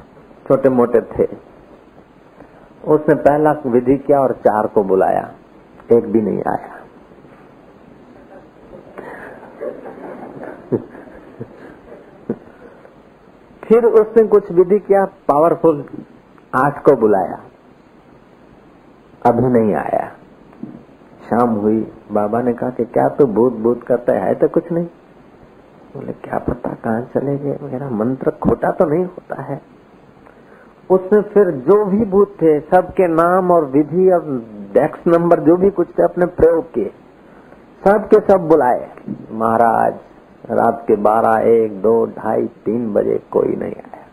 छोटे 0.47 0.69
मोटे 0.69 1.01
थे। 1.01 1.27
उसने 2.87 3.15
पहला 3.15 3.55
विधि 3.65 3.97
किया 3.97 4.19
और 4.19 4.31
चार 4.31 4.67
को 4.67 4.83
बुलाया। 4.83 5.31
एक 5.91 6.11
भी 6.11 6.21
नहीं 6.21 6.43
आया। 6.47 6.76
फिर 13.67 13.85
उसने 13.85 14.23
कुछ 14.23 14.51
विधि 14.51 14.79
किया 14.79 15.05
पावरफुल 15.05 15.85
आठ 16.55 16.83
को 16.83 16.95
बुलाया। 16.95 17.39
अभी 19.25 19.47
नहीं 19.47 19.75
आया। 19.75 20.11
शाम 21.29 21.49
हुई, 21.49 21.91
बाबा 22.11 22.41
ने 22.41 22.53
कहा 22.53 22.69
कि 22.69 22.85
क्या 22.85 23.09
तू 23.09 23.25
तो 23.25 23.33
भूत 23.33 23.53
भूत 23.53 23.83
करता 23.83 24.13
है? 24.13 24.35
तो 24.35 24.47
कुछ 24.47 24.71
नहीं। 24.71 24.85
बोले, 25.95 26.13
क्या 26.13 26.39
पता 26.39 26.73
कहाँ 26.73 27.01
चले 27.01 27.37
गए? 27.37 27.57
मेरा 27.61 27.89
मंत्र 27.89 28.31
खोटा 28.31 28.71
तो 28.71 28.85
नहीं 28.85 29.05
होता 29.05 29.41
है। 29.41 29.61
उसने 30.89 31.21
फिर 31.21 31.51
जो 31.51 31.85
भी 31.85 32.05
भूत 32.05 32.37
थे, 32.41 32.59
सबके 32.59 33.07
नाम 33.07 33.51
और 33.51 33.65
विधि 33.65 34.11
और 34.11 34.21
डेस्क 34.73 35.07
नंबर 35.07 35.39
जो 35.39 35.57
भी 35.57 35.69
कुछ 35.69 35.87
थे, 35.99 36.03
अपने 36.03 36.25
प्रयोग 36.25 36.73
किए। 36.73 36.91
सब 37.87 38.07
के 38.07 38.19
सब 38.19 38.47
बुलाए। 38.47 38.89
महाराज 39.31 39.93
रात 40.49 40.83
के 40.87 40.95
बारह, 40.95 41.37
एक, 41.49 41.81
दो, 41.81 42.05
ढाई, 42.05 42.45
तीन 42.65 42.93
बजे 42.93 43.19
कोई 43.31 43.55
नहीं 43.55 43.75
आया। 43.75 44.05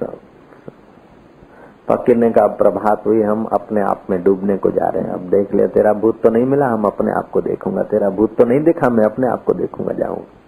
सब 0.00 0.18
फकीर 1.88 2.16
ने 2.16 2.30
कहा 2.30 2.46
प्रभात 2.46 3.06
हुई, 3.06 3.22
हम 3.22 3.44
अपने 3.44 3.80
आप 3.80 4.02
में 4.10 4.22
डूबने 4.24 4.56
को 4.56 4.70
जा 4.70 4.88
रहे 4.88 5.02
हैं। 5.02 5.10
अब 5.10 5.20
देख 5.20 5.54
ले, 5.54 5.66
तेरा 5.68 5.92
भूत 5.92 6.22
तो 6.22 6.30
नहीं 6.30 6.44
मिला, 6.44 6.68
हम 6.68 6.84
अपने 6.84 7.12
आप 7.12 7.30
को 7.30 7.40
देखूँगा। 7.40 7.82
तेरा 7.82 8.10
भूत 8.10 8.36
तो 8.36 8.44
नहीं 8.44 8.60
दिखा, 8.60 8.90
मैं 8.90 9.04
अपने 9.04 9.28
आप 9.28 9.44
को 9.44 9.52
देखूँगा 9.52 9.92
जाऊँगा 9.92 10.40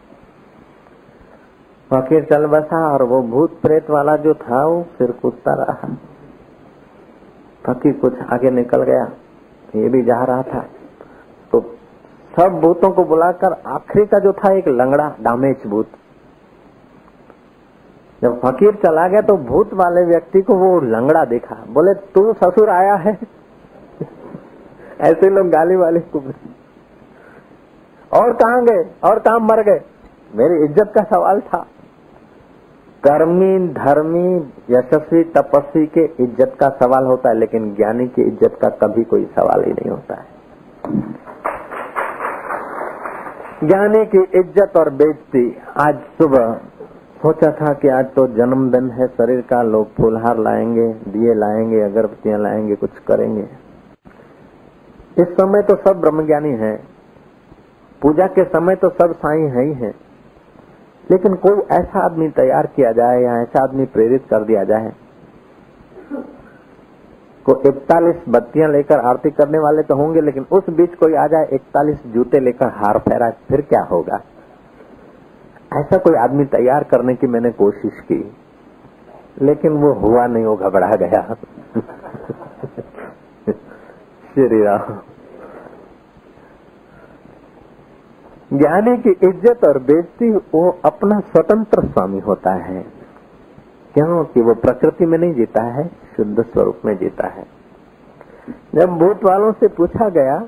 फकीर 1.90 2.24
चल 2.24 2.46
बसा, 2.46 2.88
और 2.88 3.02
वो 3.02 3.22
भूत 3.22 3.58
प्रेत 3.62 3.90
वाला 3.90 4.16
जो 4.16 4.34
था, 4.34 4.64
वो 4.66 4.86
फिर 4.98 5.10
कूदता 5.10 5.54
रहा। 5.54 5.88
फकीर 7.64 7.92
कुछ 7.92 8.14
आगे 8.32 8.50
निकल 8.50 8.82
गया, 8.82 9.04
ये 9.76 9.88
भी 9.88 10.02
जा 10.02 10.24
रहा 10.24 10.42
था। 10.42 10.64
सब 12.38 12.60
भूतों 12.60 12.90
को 12.90 13.04
बुलाकर 13.04 13.52
आखिरी 13.66 14.06
का 14.06 14.18
जो 14.18 14.32
था 14.32 14.52
एक 14.52 14.68
लंगड़ा 14.68 15.14
डामेज 15.20 15.56
भूत। 15.66 15.90
जब 18.22 18.40
फकीर 18.40 18.74
चला 18.74 19.08
गया 19.08 19.20
तो 19.20 19.36
भूत 19.36 19.74
वाले 19.74 20.04
व्यक्ति 20.04 20.42
को 20.42 20.54
वो 20.54 20.80
लंगड़ा 20.80 21.24
देखा। 21.24 21.54
बोले 21.68 21.94
तू 21.94 22.32
ससुर 22.32 22.70
आया 22.70 22.94
है? 22.94 23.18
ऐसे 25.00 25.30
लोग 25.30 25.48
गाली 25.48 25.76
वाले 25.76 26.00
को 26.00 26.22
और 28.12 28.32
कहा 28.32 28.60
गए? 28.60 28.84
और 29.04 29.18
कहा 29.18 29.38
मर 29.38 29.62
गए? 29.62 29.80
मेरी 30.34 30.64
इज़्ज़त 30.64 30.92
का 30.94 31.02
सवाल 31.02 31.40
था। 31.40 31.66
कर्मी, 33.04 33.68
धर्मी, 33.68 34.36
यशस्वी, 34.70 35.24
तपस्वी 35.24 35.86
के 35.86 36.04
इज़्ज़त 36.20 36.56
का 36.60 36.68
सवाल 36.68 37.04
होता 37.04 37.28
है, 37.28 37.34
लेकिन 37.34 37.74
ज्ञानी 37.74 38.06
की 38.08 38.22
इज़्ज़त 38.22 38.58
का 38.62 38.68
कभी 38.68 39.04
कोई 39.04 39.24
सवाल 39.24 39.64
ही 39.64 39.72
नहीं 39.72 39.90
होता 39.90 40.14
है। 40.14 40.26
ज्ञानी 43.66 44.04
की 44.04 44.22
इज़्ज़त 44.38 44.76
और 44.76 44.90
बेजती 44.90 45.56
आज 45.76 45.94
सुबह 45.94 46.52
सोचा 47.22 47.50
था 47.50 47.72
कि 47.72 47.88
आज 47.88 48.04
तो 48.04 48.26
जन्मदिन 48.26 48.90
है, 48.90 49.06
शरीर 49.06 49.40
का 49.40 49.62
लोग 49.62 49.94
फूलहार 49.94 50.38
लाएँगे, 50.38 50.88
दिए 51.08 51.34
लाएँगे, 51.34 51.80
अगरबत्तियाँ 51.80 52.38
लाएँगे, 52.38 52.74
कुछ 52.74 52.90
करेंगे। 53.06 53.46
इस 55.18 55.28
समय 55.28 55.62
तो 55.62 55.76
सब 55.76 56.00
ब्रह्मज्ञानी 56.00 56.48
हैं। 56.48 56.76
पूजा 58.02 58.26
के 58.26 58.44
समय 58.44 58.74
तो 58.74 58.88
सब 58.88 59.12
साई 59.12 59.40
है 59.40 59.64
ही 59.64 59.72
हैं। 59.72 59.94
लेकिन 61.10 61.34
कोई 61.34 61.62
ऐसा 61.70 62.04
आदमी 62.04 62.28
तैयार 62.28 62.66
किया 62.66 62.92
जाए 62.92 63.22
या 63.22 63.40
ऐसा 63.42 63.62
आदमी 63.62 63.84
प्रेरित 63.84 64.26
कर 64.30 64.44
दिया 64.44 64.64
जाए 64.64 64.92
को 67.46 67.62
इकतालीस 67.66 68.16
बत्तियाँ 68.28 68.70
लेकर 68.70 68.98
आरती 68.98 69.30
करने 69.30 69.58
वाले 69.58 69.82
तो 69.82 69.94
होंगे, 69.94 70.20
लेकिन 70.20 70.46
उस 70.52 70.70
बीच 70.70 70.94
कोई 70.94 71.14
आ 71.14 71.26
जाए, 71.26 71.48
इकतालीस 71.52 71.98
जूते 72.06 72.40
लेकर 72.40 72.66
हार 72.66 72.98
फेरा, 72.98 73.30
फिर 73.30 73.60
क्या 73.60 73.82
होगा? 73.82 74.20
ऐसा 75.72 75.98
कोई 75.98 76.14
आदमी 76.14 76.44
तैयार 76.44 76.84
करने 76.84 77.14
की 77.14 77.26
मैंने 77.26 77.50
कोशिश 77.50 78.00
की, 78.00 78.36
लेकिन 79.42 79.72
वो 79.72 79.92
हुआ 79.92 80.26
नहीं, 80.26 80.44
वो 80.44 80.56
घबरा 80.56 80.96
गया। 80.96 81.36
श्री 84.34 84.62
राम। 84.62 84.98
ज्ञानी 88.58 88.96
की 88.96 89.10
इज़्ज़त 89.10 89.64
और 89.64 89.78
बेजती 89.78 90.30
वो 90.30 90.78
अपना 90.84 91.20
स्वतंत्र 91.20 91.84
स्वामी 91.84 92.18
होता 92.18 92.50
है। 92.50 93.03
क्यों? 93.94 94.24
कि 94.24 94.40
वो 94.40 94.54
प्रकृति 94.54 95.06
में 95.06 95.18
नहीं 95.18 95.34
जीता 95.34 95.62
है, 95.62 95.90
शुद्ध 96.16 96.42
स्वरूप 96.42 96.78
में 96.84 96.98
जीता 96.98 97.26
है। 97.26 97.44
जब 98.74 98.88
भूत 98.90 99.24
वालों 99.24 99.52
से 99.52 99.68
पूछा 99.68 100.08
गया, 100.08 100.46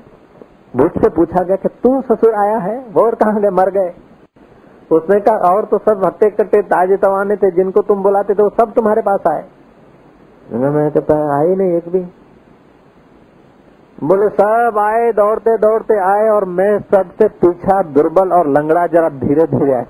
भूत 0.75 0.91
से 1.01 1.09
पूछा 1.09 1.43
गया 1.43 1.55
कि 1.55 1.69
तू 1.83 2.01
ससुर 2.01 2.33
आया 2.33 2.57
है 2.57 2.85
और 2.97 3.15
कहा 3.15 3.39
गए? 3.39 3.49
मर 3.49 3.69
गए। 3.69 3.93
उसने 4.91 5.19
कहा, 5.19 5.35
और 5.35 5.65
तो 5.65 5.77
सब 5.77 6.05
हट्टे 6.05 6.29
कट्टे 6.29 6.61
ताजे 6.61 6.97
तवाने 6.97 7.35
थे, 7.35 7.51
जिनको 7.51 7.81
तुम 7.81 8.03
बुलाते 8.03 8.33
थे, 8.33 8.43
वो 8.43 8.49
सब 8.49 8.73
तुम्हारे 8.73 9.01
पास 9.01 9.19
आए। 9.27 9.45
मैं 10.53 10.91
तो 10.91 11.13
आए 11.31 11.55
नहीं 11.55 11.71
एक 11.71 11.89
भी? 11.89 12.05
बोले, 14.03 14.29
सब 14.29 14.77
आए 14.77 15.11
दौड़ते 15.11 15.57
दौड़ते 15.57 15.97
आए, 15.99 16.29
और 16.29 16.45
मैं 16.45 16.79
सबसे 16.79 17.27
पीछा 17.27 17.81
दुर्बल 17.81 18.31
और 18.31 18.47
लंगड़ा 18.47 18.87
जरा 18.87 19.09
धीरे 19.09 19.43
धीरे 19.43 19.73
आए 19.73 19.85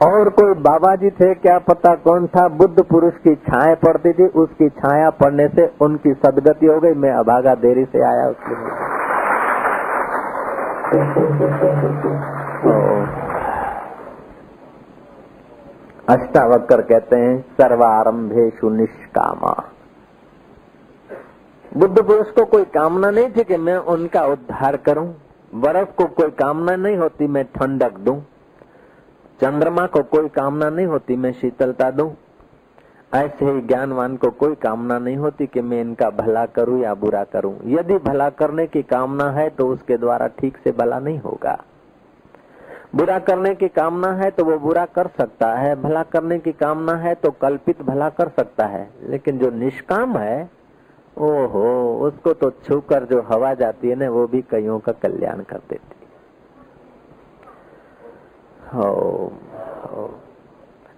और 0.00 0.28
कोई 0.28 0.54
बाबा 0.54 0.94
जी 0.96 1.10
थे, 1.10 1.34
क्या 1.34 1.58
पता 1.58 1.94
कौन 1.94 2.26
था, 2.26 2.46
बुद्ध 2.48 2.82
पुरुष 2.82 3.14
की 3.14 3.34
छाया 3.34 3.74
पड़ती 3.74 4.12
थी, 4.12 4.26
उसकी 4.40 4.68
छाया 4.68 5.10
पड़ने 5.10 5.48
से 5.48 5.66
उनकी 5.80 6.12
सदगति 6.14 6.66
हो 6.66 6.78
गई, 6.80 6.94
मैं 6.94 7.10
अभागा 7.12 7.54
देरी 7.54 7.84
से 7.84 8.04
आया 8.04 8.28
उसके 8.28 8.54
अष्टावक्र 16.12 16.80
कहते 16.82 17.16
हैं 17.16 17.40
सर्वारंभेशु 17.40 18.68
निष्कामा। 18.70 19.52
बुद्ध 21.76 22.02
पुरुष 22.02 22.30
को 22.30 22.44
कोई 22.44 22.64
कामना 22.64 23.10
नहीं 23.10 23.28
थी 23.28 23.44
कि 23.44 23.56
मैं 23.56 23.76
उनका 23.76 24.24
उद्धार 24.26 24.76
करूँ। 24.76 25.06
बर्फ़ 25.54 25.90
को 25.96 26.04
कोई 26.04 26.30
कामना 26.30 26.76
नहीं 26.76 26.96
होती, 26.96 27.26
मैं 27.26 27.44
ठंडक 27.44 27.98
दूँ। 27.98 28.20
चंद्रमा 29.40 29.86
को 29.86 30.02
कोई 30.02 30.28
कामना 30.28 30.68
नहीं 30.70 30.86
होती, 30.86 31.16
मैं 31.16 31.32
शीतलता 31.32 31.90
दू। 31.90 32.12
ऐसे 33.14 33.44
ही 33.44 33.60
ज्ञानवान 33.60 34.16
को 34.16 34.30
कोई 34.30 34.54
कामना 34.54 34.98
नहीं 34.98 35.16
होती 35.16 35.46
कि 35.46 35.60
मैं 35.60 35.80
इनका 35.80 36.08
भला 36.10 36.44
करूँ 36.46 36.80
या 36.80 36.94
बुरा 36.94 37.22
करूँ। 37.24 37.54
यदि 37.66 37.98
भला 37.98 38.28
करने 38.30 38.66
की 38.66 38.82
कामना 38.82 39.30
है 39.30 39.48
तो 39.50 39.68
उसके 39.68 39.96
द्वारा 39.96 40.26
ठीक 40.38 40.56
से 40.56 40.72
भला 40.72 40.98
नहीं 40.98 41.18
होगा। 41.18 41.56
बुरा 42.94 43.18
करने 43.18 43.54
की 43.54 43.68
कामना 43.68 44.12
है 44.12 44.30
तो 44.30 44.44
वो 44.44 44.58
बुरा 44.58 44.84
कर 44.86 45.06
सकता 45.18 45.54
है। 45.54 45.74
भला 45.82 46.02
करने 46.02 46.38
की 46.38 46.52
कामना 46.52 46.96
है 46.96 47.14
तो 47.14 47.30
कल्पित 47.30 47.82
भला 47.82 48.08
कर 48.08 48.28
सकता 48.28 48.66
है। 48.66 48.88
लेकिन 49.02 49.38
जो 49.38 49.50
निष्काम 49.50 50.16
है, 50.18 50.50
ओहो, 51.18 51.98
उसको 51.98 52.32
तो 52.32 52.50
छूकर 52.50 53.04
जो 53.04 53.20
हवा 53.22 53.54
जाती 53.54 53.88
है 53.88 53.94
ना, 53.94 54.10
वो 54.10 54.26
भी 54.26 54.42
कईयों 54.42 54.78
का 54.78 54.92
कल्याण 54.92 55.42
कर 55.42 55.60
देती 55.70 55.97
हो। 58.74 60.12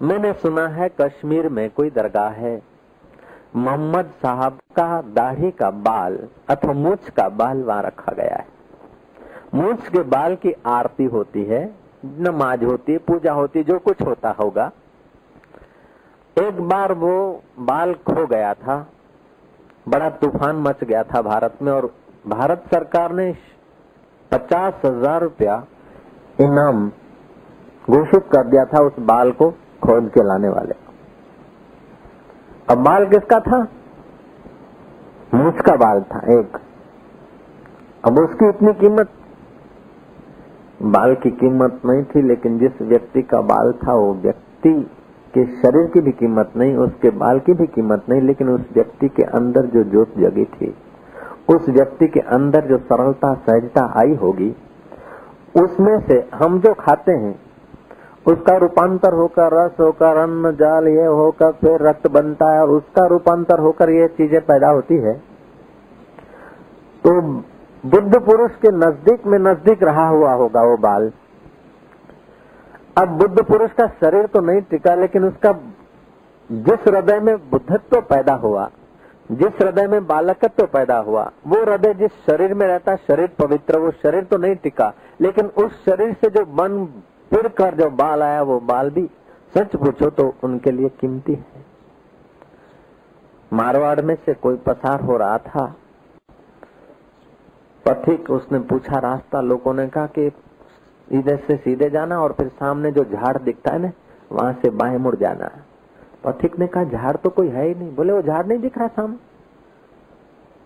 मैंने 0.02 0.32
सुना 0.32 0.66
है 0.68 0.88
कश्मीर 1.00 1.48
में 1.48 1.68
कोई 1.70 1.90
दरगाह 1.90 2.30
है। 2.34 2.60
मोहम्मद 3.56 4.10
साहब 4.22 4.58
का 4.76 5.00
दाढ़ी 5.14 5.50
का 5.50 5.70
बाल 5.80 6.18
अथवा 6.50 6.72
मूछ 6.74 7.08
का 7.10 7.28
बाल 7.30 7.62
वहाँ 7.62 7.82
रखा 7.82 8.12
गया 8.12 8.36
है। 8.36 8.46
मूछ 9.54 9.88
के 9.88 10.02
बाल 10.08 10.36
की 10.36 10.52
आरती 10.68 11.04
होती 11.06 11.44
है, 11.44 11.62
नमाज़ 12.20 12.64
होती 12.64 12.92
है, 12.92 12.98
पूजा 13.00 13.32
होती 13.32 13.58
है, 13.58 13.64
जो 13.64 13.78
कुछ 13.78 14.02
होता 14.02 14.30
होगा। 14.30 14.70
एक 16.36 16.60
बार 16.68 16.92
वो 16.94 17.42
बाल 17.60 17.94
खो 18.06 18.26
गया 18.26 18.52
था, 18.54 18.86
बड़ा 19.86 20.08
तूफ़ान 20.10 20.56
मच 20.58 20.84
गया 20.84 21.02
था 21.04 21.22
भारत 21.22 21.58
में 21.62 21.72
और 21.72 21.92
भारत 22.28 22.64
सरकार 22.70 23.12
ने 23.12 23.32
पचास 24.32 24.80
हज़ार 24.84 25.22
रुपया 25.22 25.64
इनाम 26.38 26.90
घोषित 27.90 28.24
कर 28.32 28.46
दिया 28.46 28.64
था 28.64 28.80
उस 28.80 28.92
बाल 28.98 29.30
को 29.30 29.50
खोद 29.82 30.10
के 30.14 30.22
लाने 30.22 30.48
वाले। 30.48 30.74
अब 32.70 32.78
बाल 32.78 33.06
किसका 33.06 33.40
था? 33.40 33.68
मूछ 35.34 35.60
का 35.60 35.76
बाल 35.76 36.00
था, 36.00 36.40
एक। 36.40 36.58
अब 38.04 38.18
उसकी 38.18 38.48
इतनी 38.48 38.72
कीमत? 38.72 39.08
बाल 40.82 41.14
की 41.14 41.30
कीमत 41.30 41.80
नहीं 41.86 42.04
थी, 42.04 42.22
लेकिन 42.22 42.58
जिस 42.58 42.82
व्यक्ति 42.82 43.22
का 43.22 43.40
बाल 43.40 43.72
था, 43.72 43.94
वो 43.94 44.14
व्यक्ति 44.14 44.90
के 45.34 45.44
शरीर 45.44 45.86
की 45.86 46.00
भी 46.00 46.12
कीमत 46.12 46.52
नहीं, 46.56 46.76
उसके 46.76 47.10
बाल 47.10 47.38
की 47.38 47.54
भी 47.54 47.66
कीमत 47.66 48.04
नहीं, 48.08 48.20
लेकिन 48.20 48.48
उस 48.48 48.60
व्यक्ति 48.74 49.08
के 49.08 49.22
अंदर 49.22 49.66
जो 49.66 49.84
जोत 49.84 50.14
जगी 50.18 50.44
थी, 50.44 50.74
उस 51.48 51.68
व्यक्ति 51.68 52.06
के 52.06 52.20
अंदर 52.20 52.60
जो 52.60 52.78
सरलता, 52.78 53.34
सहजता 53.34 53.92
आई 53.96 54.14
होगी, 54.14 54.56
उसमें 55.56 56.00
से 56.06 56.28
हम 56.34 56.60
जो 56.60 56.74
खाते 56.74 57.12
हैं 57.12 57.49
उसका 58.26 58.56
रूपांतर 58.56 59.12
होकर, 59.12 59.54
रस 59.54 59.80
होकर, 59.80 60.16
अन्न, 60.16 60.50
जाल, 60.56 60.88
ये 60.88 61.04
होकर, 61.04 61.52
फिर 61.52 61.82
रक्त 61.82 62.06
बनता 62.08 62.52
है 62.52 62.60
और 62.62 62.70
उसका 62.70 63.06
रूपांतर 63.06 63.58
होकर 63.58 63.90
ये 63.90 64.08
चीज़ें 64.08 64.40
पैदा 64.40 64.68
होती 64.68 64.96
है। 64.96 65.14
तो 67.04 67.20
बुद्ध 67.84 68.18
पुरुष 68.18 68.50
के 68.56 68.70
नज़दीक 68.70 69.26
में 69.26 69.38
नज़दीक 69.38 69.82
रहा 69.82 70.06
हुआ 70.08 70.32
होगा 70.32 70.62
वो 70.62 70.76
बाल। 70.76 71.10
अब 72.96 73.08
बुद्ध 73.18 73.42
पुरुष 73.42 73.70
का 73.72 73.86
शरीर 74.00 74.26
तो 74.26 74.40
नहीं 74.40 74.60
टिका, 74.60 74.94
लेकिन 74.94 75.24
उसका 75.24 75.52
जिस 76.50 76.86
हृदय 76.88 77.20
में 77.20 77.36
बुद्धत्व 77.50 78.00
पैदा 78.00 78.34
हुआ, 78.34 78.68
जिस 79.30 79.60
हृदय 79.62 79.86
में 79.86 80.06
बालकत्व 80.06 80.66
पैदा 80.66 80.96
हुआ, 80.98 81.30
वो 81.46 81.60
हृदय 81.62 81.94
जिस 81.94 82.10
शरीर 82.26 82.54
में 82.54 82.66
रहता, 82.66 82.96
शरीर 82.96 83.28
पवित्र, 83.38 83.78
वो 83.78 83.90
शरीर 84.02 84.24
तो 84.24 84.36
नहीं 84.36 84.54
टिका, 84.54 84.92
लेकिन 85.20 85.46
उस 85.56 85.84
शरीर 85.84 86.12
से 86.14 86.30
जो 86.30 86.42
मन 86.54 86.86
फिर 87.30 87.48
कर 87.58 87.74
जो 87.74 87.88
बाल 87.92 88.22
आया 88.22 88.42
वो 88.42 88.58
बाल 88.62 88.90
भी 88.90 89.08
सच 89.54 89.76
पूछो 89.76 90.10
तो 90.10 90.32
उनके 90.44 90.70
लिए 90.70 90.88
कीमती 91.00 91.32
है। 91.32 91.64
मारवाड़ 93.52 94.00
में 94.00 94.14
से 94.16 94.34
कोई 94.36 94.56
पसार 94.66 95.00
हो 95.00 95.16
रहा 95.16 95.38
था। 95.38 95.64
पथिक 97.86 98.30
उसने 98.30 98.58
पूछा 98.70 98.98
रास्ता 98.98 99.40
लोगों 99.40 99.74
ने 99.74 99.86
कहा 99.88 100.06
कि 100.08 100.26
इधर 101.08 101.36
से 101.46 101.56
सीधे 101.56 101.88
जाना 101.90 102.20
और 102.20 102.32
फिर 102.32 102.48
सामने 102.50 102.90
जो 102.92 103.04
झाड़ 103.04 103.36
दिखता 103.38 103.72
है 103.72 103.78
ना 103.78 103.90
वहाँ 104.30 104.52
से 104.52 104.70
बाएँ 104.72 104.98
मुड़ 104.98 105.14
जाना 105.16 105.50
पथिक 106.24 106.58
ने 106.58 106.66
कहा 106.66 106.84
झाड़ 106.84 107.16
तो 107.16 107.30
कोई 107.30 107.48
है 107.48 107.66
ही 107.66 107.74
नहीं। 107.74 107.94
बोले 107.94 108.12
वो 108.12 108.22
झाड़ 108.22 108.46
नहीं 108.46 108.58
दिख 108.58 108.78
रहा 108.78 108.88
सामने। 108.88 109.16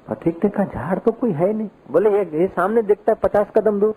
पथिक 0.07 0.45
ने 0.45 0.51
कहा 0.51 0.65
झाड़ 0.65 0.99
तो 0.99 1.13
कोई 1.13 1.33
है 1.33 1.53
नहीं। 1.53 1.69
बोले 1.91 2.11
ये, 2.11 2.25
ये 2.33 2.47
सामने 2.49 2.83
दिखता 2.83 3.13
है 3.13 3.19
पचास 3.23 3.47
कदम 3.57 3.81
दूर। 3.81 3.95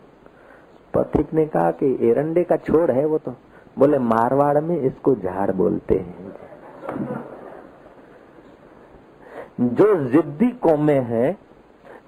पथिक 0.94 1.34
ने 1.34 1.46
कहा 1.46 1.72
कि 1.74 1.98
एरंडे 2.02 2.44
का 2.44 2.56
छोड़ 2.58 2.92
है 2.92 3.06
वो 3.06 3.18
तो। 3.18 3.36
बोले, 3.78 3.98
मारवाड़ 4.00 4.60
में 4.60 4.78
इसको 4.78 5.16
झाड़ 5.16 5.52
बोलते 5.52 5.96
हैं। 5.96 6.34
जो 9.60 9.96
जिद्दी 10.04 10.50
कौमे 10.62 10.98
है, 11.06 11.38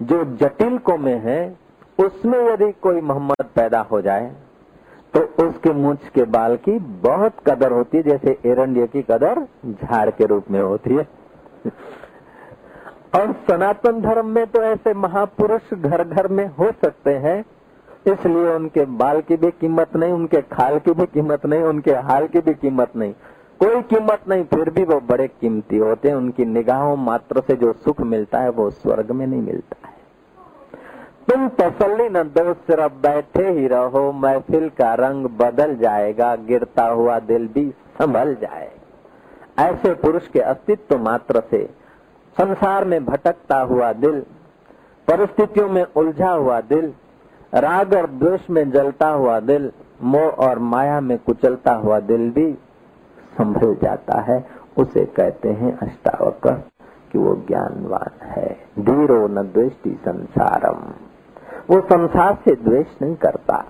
जो 0.01 0.23
जटिल 0.35 0.77
कौमे 0.79 1.13
है, 1.19 1.39
उसमें 1.99 2.39
यदि 2.41 2.71
कोई 2.81 3.01
मोहम्मद 3.01 3.45
पैदा 3.55 3.79
हो 3.81 4.01
जाए 4.01 4.31
तो 5.13 5.19
उसके 5.43 5.71
मुछ 5.73 6.07
के 6.09 6.23
बाल 6.25 6.55
की 6.57 6.77
बहुत 7.03 7.39
कदर 7.47 7.71
होती 7.71 7.97
है, 7.97 8.03
जैसे 8.03 8.37
एरंडिया 8.45 8.85
की 8.85 9.01
कदर 9.01 9.41
झाड़ 9.65 10.09
के 10.09 10.25
रूप 10.25 10.51
में 10.51 10.59
होती 10.61 10.95
है। 10.95 11.07
और 13.15 13.31
सनातन 13.47 14.01
धर्म 14.01 14.25
में 14.25 14.45
तो 14.47 14.61
ऐसे 14.63 14.93
महापुरुष 14.95 15.73
घर 15.73 16.03
घर 16.03 16.27
में 16.29 16.45
हो 16.49 16.71
सकते 16.81 17.13
हैं 17.17 17.43
इसलिए 18.13 18.55
उनके 18.55 18.85
बाल 18.85 19.21
की 19.21 19.35
भी 19.35 19.51
कीमत 19.51 19.95
नहीं, 19.95 20.13
उनके 20.13 20.41
खाल 20.41 20.79
की 20.79 20.91
भी 20.91 21.05
कीमत 21.05 21.45
नहीं, 21.45 21.61
उनके 21.61 21.91
हाल 21.91 22.27
की 22.27 22.39
भी 22.39 22.53
कीमत 22.53 22.95
नहीं। 22.95 23.13
कोई 23.59 23.81
कीमत 23.81 24.19
नहीं, 24.29 24.43
फिर 24.43 24.69
भी 24.69 24.83
वो 24.83 24.99
बड़े 24.99 25.27
कीमती 25.27 25.77
होते 25.77 26.09
हैं। 26.09 26.15
उनकी 26.15 26.45
निगाहों 26.45 26.97
मात्र 26.97 27.41
से 27.41 27.55
जो 27.55 27.73
सुख 27.73 28.01
मिलता 28.01 28.39
है, 28.39 28.49
वो 28.49 28.69
स्वर्ग 28.69 29.11
में 29.11 29.27
नहीं 29.27 29.41
मिलता 29.41 29.87
है। 29.87 29.99
तुम 31.29 31.49
तसल्ली 31.49 32.09
न 32.09 32.23
दो, 32.23 32.53
सिर्फ़ 32.53 32.93
बैठे 32.93 33.49
ही 33.49 33.67
रहो। 33.67 34.11
महफिल 34.11 34.69
का 34.69 34.93
रंग 34.93 35.25
बदल 35.25 35.75
जाएगा, 35.75 36.35
गिरता 36.35 36.85
हुआ 36.87 37.19
दिल 37.19 37.47
भी 37.47 37.73
संभल 37.99 38.35
जाएगा। 38.41 39.65
ऐसे 39.65 39.93
पुरुष 39.93 40.27
के 40.27 40.39
अस्तित्व 40.39 40.97
मात्र 40.97 41.43
से 41.51 41.69
संसार 42.37 42.85
में 42.85 43.05
भटकता 43.05 43.59
हुआ 43.59 43.93
दिल, 43.93 44.19
परिस्थितियों 45.07 45.69
में 45.69 45.85
उलझा 45.95 46.31
हुआ 46.31 46.61
दिल 46.61 46.93
राग 47.53 47.93
और 47.93 48.09
द्वेष 48.09 48.49
में 48.49 48.71
जलता 48.71 49.07
हुआ 49.07 49.39
दिल, 49.39 49.71
मोह 50.03 50.21
और 50.21 50.59
माया 50.59 51.01
में 51.01 51.17
कुचलता 51.17 51.71
हुआ 51.71 51.99
दिल 51.99 52.31
भी 52.31 52.53
संभल 53.37 53.75
जाता 53.83 54.19
है। 54.19 54.47
उसे 54.77 55.05
कहते 55.05 55.49
हैं 55.49 55.77
अष्टावक्र 55.77 56.51
कि 57.11 57.17
वो 57.17 57.35
ज्ञानवान 57.35 58.25
है। 58.25 58.57
धीरो 58.79 59.27
न 59.27 59.35
द्वेष्टि 59.35 59.99
संसारम। 60.05 60.77
वो 61.69 61.81
संसार 61.81 62.37
से 62.45 62.55
द्वेष 62.55 62.87
नहीं 63.01 63.15
करता। 63.15 63.65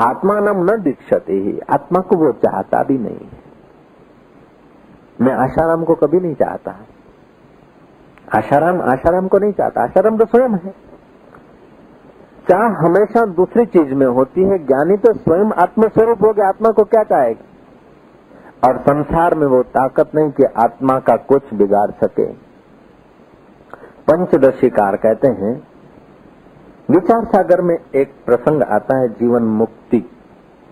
आत्मा 0.00 0.40
नम 0.40 0.70
न 0.70 0.82
दीक्षते 0.82 1.32
ही। 1.32 1.60
आत्मा 1.70 2.00
को 2.00 2.16
वो 2.16 2.32
चाहता 2.32 2.82
भी 2.82 2.98
नहीं 2.98 3.26
मैं 5.20 5.32
आशाराम 5.32 5.84
को 5.84 5.94
कभी 5.94 6.20
नहीं 6.20 6.34
चाहता। 6.34 6.74
आशाराम 8.34 8.80
आशाराम 8.80 9.28
को 9.28 9.38
नहीं 9.38 9.52
चाहता। 9.52 9.82
आशाराम 9.82 10.18
तो 10.18 10.24
स्वयं 10.24 10.50
है। 10.50 10.74
चाह 12.50 12.60
हमेशा 12.60 13.26
दूसरी 13.26 13.66
चीज़ 13.66 13.94
में 13.94 14.06
होती 14.06 14.42
है? 14.42 14.58
ज्ञानी 14.58 14.96
तो 14.96 15.12
स्वयं 15.12 15.50
आत्मस्वरूप 15.52 16.24
हो 16.24 16.32
गया, 16.32 16.48
आत्मा 16.48 16.70
को 16.70 16.84
क्या 16.84 17.02
चाहेगा? 17.02 17.44
और 18.68 18.78
संसार 18.78 19.34
में 19.34 19.46
वो 19.46 19.62
ताकत 19.62 20.10
नहीं 20.14 20.30
कि 20.30 20.44
आत्मा 20.44 20.98
का 20.98 21.16
कुछ 21.16 21.54
बिगाड़ 21.54 21.90
सके। 21.90 22.26
पंचदशीकार 24.10 24.96
कहते 24.96 25.28
हैं, 25.28 25.62
विचार 26.90 27.24
सागर 27.24 27.60
में 27.60 27.78
एक 27.94 28.14
प्रसंग 28.26 28.62
आता 28.62 28.98
है 28.98 29.08
जीवन 29.08 29.42
मुक्ति 29.42 30.10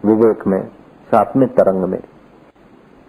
विवेक 0.04 0.46
में 0.46 0.68
सातवें 1.10 1.48
तरंग 1.48 1.82
में। 1.82 2.02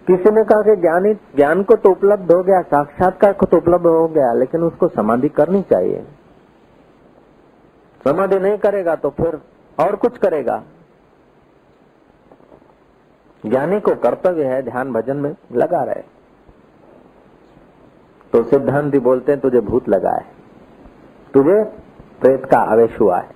किसी 0.06 0.30
ने 0.30 0.44
कहा 0.44 0.62
कि 0.62 0.76
ज्ञानी, 0.76 1.14
ज्ञान 1.14 1.62
को 1.62 1.76
तो 1.76 1.90
उपलब्ध 1.90 2.32
हो 2.32 2.42
गया, 2.42 2.62
साक्षात्कार 2.62 3.32
को 3.32 3.46
तो 3.46 3.56
उपलब्ध 3.56 3.86
हो 3.86 4.08
गया, 4.08 4.32
लेकिन 4.32 4.62
उसको 4.62 4.88
समाधि 4.88 5.28
करनी 5.28 5.62
चाहिए। 5.62 6.06
समाधि 8.04 8.38
नहीं 8.38 8.58
करेगा 8.58 8.94
तो 8.94 9.10
फिर 9.10 9.38
और 9.78 9.96
कुछ 9.96 10.18
करेगा। 10.18 10.62
ज्ञानी 13.46 13.80
को 13.80 13.94
कर्तव्य 13.94 14.44
है 14.44 14.62
ध्यान 14.62 14.92
भजन 14.92 15.16
में 15.16 15.34
लगा 15.52 15.82
रहे। 15.82 16.02
तो 18.32 18.42
सिद्धांत 18.42 18.64
सिद्धांति 18.64 18.98
बोलते 18.98 19.32
हैं, 19.32 19.40
तुझे 19.40 19.60
भूत 19.60 19.88
लगा 19.88 20.10
है। 20.10 20.26
तुझे 21.34 21.64
प्रेत 22.20 22.44
का 22.44 22.58
आवेश 22.58 23.00
हुआ 23.00 23.18
है। 23.18 23.30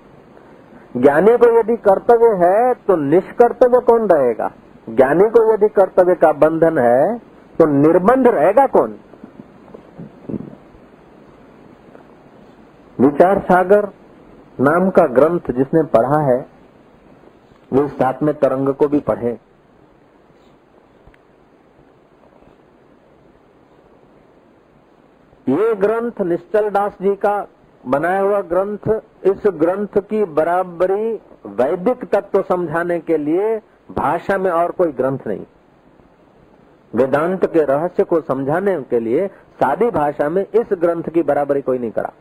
ज्ञानी 0.96 1.37
को 1.37 1.59
यदि 1.59 1.77
कर्तव्य 1.77 2.46
है 2.46 2.75
तो 2.75 2.96
निष्कर्तव्य 2.96 3.81
कौन 3.81 4.09
रहेगा? 4.09 4.51
ज्ञानी 4.88 5.31
को 5.31 5.55
यदि 5.55 5.68
कर्तव्य 5.68 6.14
का 6.14 6.33
बंधन 6.33 6.79
है 6.79 7.18
तो 7.59 7.66
निर्बंध 7.66 8.29
रहेगा 8.29 8.66
कौन? 8.66 8.98
विचार 12.98 13.38
सागर 13.38 13.88
नाम 14.62 14.90
का 14.90 15.07
ग्रंथ 15.09 15.51
जिसने 15.51 15.83
पढ़ा 15.92 16.18
है, 16.22 16.38
वो 17.72 17.87
साथ 17.90 18.22
में 18.22 18.35
तरंग 18.35 18.68
को 18.75 18.88
भी 18.88 19.01
पढ़े। 19.01 19.31
ये 25.46 25.75
ग्रंथ 25.77 26.20
निश्चल 26.22 26.68
दास 26.70 26.92
जी 27.03 27.14
का 27.16 27.35
बनाया 27.85 28.20
हुआ 28.20 28.40
ग्रंथ, 28.42 28.88
इस 29.25 29.42
ग्रंथ 29.55 30.01
की 30.01 30.25
बराबरी 30.33 31.12
वैदिक 31.57 32.05
तत्व 32.05 32.42
समझाने 32.42 32.98
के 33.01 33.16
लिए 33.18 33.57
भाषा 33.90 34.38
में 34.38 34.51
और 34.51 34.70
कोई 34.70 34.92
ग्रंथ 34.92 35.27
नहीं। 35.27 35.44
वेदांत 36.92 37.46
के 37.53 37.64
रहस्य 37.64 38.05
को 38.05 38.20
समझाने 38.20 38.81
के 38.83 39.01
लिए 39.01 39.27
सादी 39.61 39.90
भाषा 39.90 40.29
में 40.29 40.42
इस 40.44 40.72
ग्रंथ 40.72 41.11
की 41.14 41.22
बराबरी 41.22 41.62
कोई 41.62 41.79
नहीं 41.79 41.90
करा। 41.90 42.12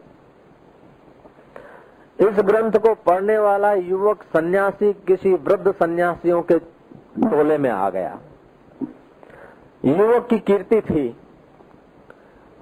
इस 2.19 2.39
ग्रंथ 2.39 2.71
को 2.71 2.93
पढ़ने 2.93 3.37
वाला 3.37 3.73
युवक 3.73 4.23
सन्यासी, 4.23 4.93
किसी 4.93 5.33
वृद्ध 5.33 5.71
सन्यासियों 5.71 6.41
के 6.41 6.59
टोले 6.59 7.57
में 7.57 7.69
आ 7.69 7.89
गया। 7.89 8.19
युवक 9.85 10.27
की 10.27 10.39
कीर्ति 10.39 10.81
थी। 10.81 11.09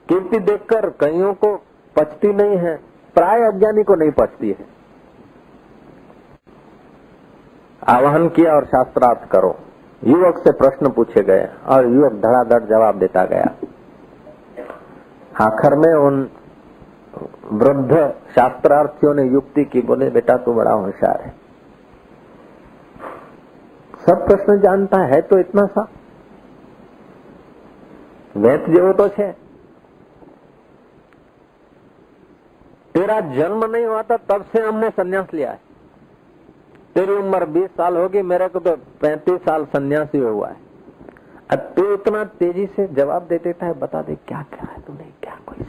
कीर्ति 0.09 0.39
देखकर 0.39 0.89
कईयों 0.89 1.33
को 1.33 1.55
पचती 1.95 2.33
नहीं 2.33 2.57
है, 2.57 2.75
प्राय 3.15 3.41
अज्ञानी 3.41 3.83
को 3.83 3.95
नहीं 3.95 4.11
पचती 4.11 4.49
है। 4.49 4.67
आह्वान 7.87 8.29
किया 8.29 8.55
और 8.55 8.65
शास्त्रार्थ 8.65 9.29
करो। 9.31 9.55
युवक 10.03 10.37
से 10.37 10.51
प्रश्न 10.51 10.89
पूछे 10.89 11.21
गए 11.23 11.49
और 11.65 11.87
युवक 11.87 12.13
धड़ाधड़ 12.13 12.63
जवाब 12.63 12.99
देता 12.99 13.25
गया। 13.25 13.55
आखिर 15.41 15.75
में 15.75 15.93
उन 15.93 16.29
वृद्ध 17.54 17.96
शास्त्रार्थियों 18.34 19.14
ने 19.14 19.24
युक्ति 19.24 19.64
की 19.66 19.80
बोले 19.82 20.10
बेटा 20.10 20.36
तू 20.38 20.54
बड़ा 20.54 20.72
होशियार 20.72 21.20
है 21.22 21.34
सब 24.06 24.26
प्रश्न 24.26 24.60
जानता 24.60 24.98
है 25.06 25.20
तो 25.24 25.38
इतना 25.38 25.66
सा 25.68 25.86
વેત 28.34 28.64
જેવો 28.68 28.92
तो 28.94 29.08
છે 29.10 29.26
तेरा 32.94 33.18
जन्म 33.30 33.64
नहीं 33.66 33.84
हुआ 33.84 34.02
था 34.02 34.16
तब 34.28 34.42
से 34.52 34.60
हमने 34.62 34.88
संन्यास 34.92 35.32
लिया 35.32 35.50
है 35.50 35.60
तेरी 36.96 37.14
उम्र 37.14 37.46
20 37.52 37.70
साल 37.78 37.96
होगी 37.96 38.22
मेरे 38.24 38.48
को 38.48 38.60
तो 38.60 38.74
35 39.02 39.38
साल 39.46 39.64
संन्यासी 39.72 40.18
हुआ 40.20 40.48
है 40.48 40.56
अब 41.50 41.72
तू 41.76 41.92
इतना 41.94 42.24
तेजी 42.36 42.66
से 42.76 42.86
जवाब 42.94 43.26
दे 43.28 43.38
देता 43.44 43.66
है 43.66 43.78
बता 43.80 44.02
दे 44.02 44.14
क्या 44.28 44.42
क्या 44.52 44.70
है 44.72 44.80
तुम्हें 44.82 45.10
क्या 45.22 45.38
कोई 45.46 45.64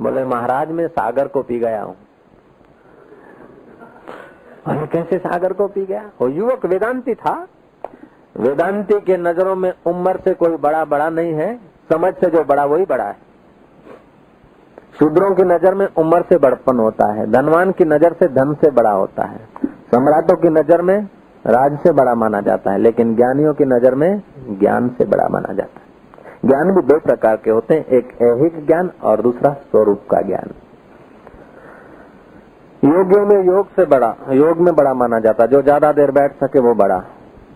बोले, 0.00 0.24
महाराज, 0.24 0.70
मैं 0.70 0.88
सागर 0.88 1.28
को 1.28 1.42
पी 1.42 1.58
गया 1.58 1.82
हूँ। 1.82 1.96
अरे, 4.66 4.86
कैसे 4.86 5.18
सागर 5.18 5.52
को 5.52 5.66
पी 5.68 5.86
गया? 5.86 6.10
वो 6.20 6.28
युवक 6.28 6.66
वेदांती 6.66 7.14
था। 7.14 7.46
वेदांती 8.36 9.00
के 9.00 9.16
नज़रों 9.16 9.56
में 9.56 9.72
उम्र 9.86 10.20
से 10.24 10.34
कोई 10.34 10.56
बड़ा 10.56 10.84
बड़ा 10.84 11.10
नहीं 11.10 11.32
है, 11.32 11.54
समझ 11.92 12.14
से 12.14 12.30
जो 12.30 12.44
बड़ा, 12.44 12.64
वही 12.64 12.84
बड़ा 12.84 13.04
है। 13.04 13.16
शूद्रों 14.98 15.34
की 15.34 15.42
नज़र 15.42 15.74
में 15.74 15.86
उम्र 15.86 16.22
से 16.22 16.38
बड़पन 16.38 16.78
होता 16.78 17.06
है, 17.12 17.30
धनवान 17.32 17.72
की 17.72 17.84
नज़र 17.84 18.12
से 18.12 18.28
धन 18.28 18.54
से 18.54 18.70
बड़ा 18.70 18.90
होता 18.90 19.24
है। 19.24 19.48
सम्राटों 19.90 20.36
की 20.36 20.48
नज़र 20.48 20.82
में 20.82 21.08
राज 21.46 21.78
से 21.78 21.92
बड़ा 21.92 22.14
माना 22.14 22.40
जाता 22.40 22.70
है, 22.70 22.78
लेकिन 22.78 23.16
ज्ञानियों 23.16 23.54
की 23.54 23.64
नज़र 23.64 23.94
में 23.94 24.22
ज्ञान 24.50 24.88
से 24.88 25.04
बड़ा 25.04 25.28
माना 25.28 25.52
जाता 25.52 25.80
है। 25.80 25.91
ज्ञान 26.42 26.70
भी 26.72 26.80
दो 26.82 26.98
प्रकार 27.00 27.36
के 27.36 27.50
होते 27.50 27.74
हैं, 27.74 27.84
एक 27.86 28.12
ऐहिक 28.22 28.66
ज्ञान 28.66 28.90
और 29.02 29.20
दूसरा 29.22 29.52
स्वरूप 29.52 30.06
का 30.10 30.20
ज्ञान। 30.22 30.54
योगियों 32.82 33.26
में 33.26 33.44
योग 33.44 33.68
से 33.70 33.84
बड़ा, 33.86 34.14
योग 34.32 34.60
में 34.60 34.74
बड़ा 34.74 34.94
माना 34.94 35.18
जाता 35.20 35.46
जो 35.46 35.62
ज़्यादा 35.62 35.92
देर 35.92 36.10
बैठ 36.10 36.32
सके 36.36 36.58
वो 36.60 36.74
बड़ा। 36.74 37.02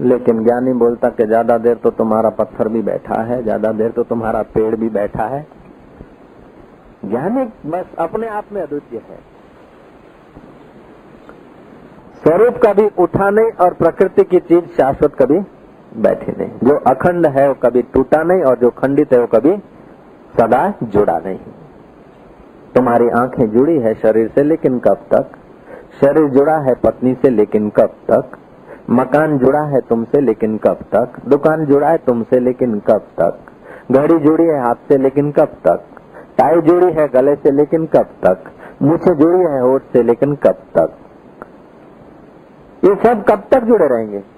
लेकिन 0.03 0.43
ज्ञानी 0.45 0.73
बोलता 0.75 1.09
कि 1.11 1.25
ज़्यादा 1.27 1.57
देर 1.59 1.75
तो 1.75 1.91
तुम्हारा 1.93 2.31
पत्थर 2.33 2.69
भी 2.69 2.83
बैठा 2.83 3.21
है, 3.23 3.43
ज़्यादा 3.43 3.73
देर 3.73 3.91
तो 3.91 4.03
तुम्हारा 4.05 4.43
पेड़ 4.55 4.75
भी 4.77 4.89
बैठा 4.91 5.27
है। 5.27 5.47
ज्ञानी 7.05 7.45
बस 7.67 7.87
अपने 7.99 8.29
आप 8.29 8.53
में 8.53 8.61
अद्वितीय 8.63 9.01
है। 9.01 9.19
स्वरूप 12.23 12.61
कभी 12.65 12.89
उठाने 12.99 13.43
और 13.61 13.75
प्रकृति 13.75 14.25
की 14.25 14.39
चीज़ 14.41 14.65
शाश्वत 14.77 15.15
कभी 15.15 15.41
बैठी 15.97 16.33
नहीं। 16.39 16.51
जो 16.65 16.77
अखंड 16.77 17.27
है 17.27 17.49
वो 17.49 17.55
कभी 17.55 17.83
टूटा 17.83 18.23
नहीं 18.23 18.43
और 18.43 18.57
जो 18.57 18.71
खंडित 18.71 19.13
है 19.13 19.21
वो 19.21 19.27
कभी 19.27 19.57
सदा 20.39 20.75
जुड़ा 20.83 21.19
नहीं। 21.19 21.39
तुम्हारी 22.75 23.09
आँखें 23.09 23.51
जुड़ी 23.51 23.79
है 23.79 23.95
शरीर 23.95 24.29
से 24.35 24.43
लेकिन 24.43 24.79
कब 24.79 24.99
तक? 25.15 25.27
शरीर 26.01 26.29
जुड़ा 26.29 26.59
है 26.59 26.75
पत्नी 26.75 27.15
से 27.15 27.31
लेकिन 27.31 27.71
कब 27.71 27.91
तक? 28.11 28.25
मकान 28.91 29.39
जुड़ा 29.39 29.63
है 29.63 29.81
तुमसे 29.81 30.21
लेकिन 30.21 30.59
कब 30.59 30.79
तक? 30.95 31.09
दुकान 31.29 31.67
जुड़ा 31.67 31.89
है 31.89 31.97
तुमसे 31.97 32.41
लेकिन 32.41 32.79
कब 32.79 33.03
तक? 33.21 33.39
घड़ी 33.93 34.19
जुड़ी 34.19 34.45
है 34.45 34.61
हाथ 34.61 34.75
से 34.75 34.99
लेकिन 34.99 35.33
कब 35.33 35.49
तक? 35.67 35.81
टाई 36.39 36.61
जुड़ी 36.61 36.93
है 36.93 37.09
गले 37.09 37.35
से 37.35 37.51
लेकिन 37.51 37.87
कब 37.87 38.07
तक? 38.23 38.39
मुझे 38.83 39.15
जुड़ी 39.15 39.39
है 39.39 39.61
होठ 39.61 39.83
से 39.93 40.03
लेकिन 40.03 40.35
कब 40.35 40.55
तक? 40.79 40.93
ये 42.85 42.95
सब 42.95 43.25
कब 43.25 43.43
तक 43.51 43.65
जुड़े 43.65 43.89
रहेंगे? 43.89 44.36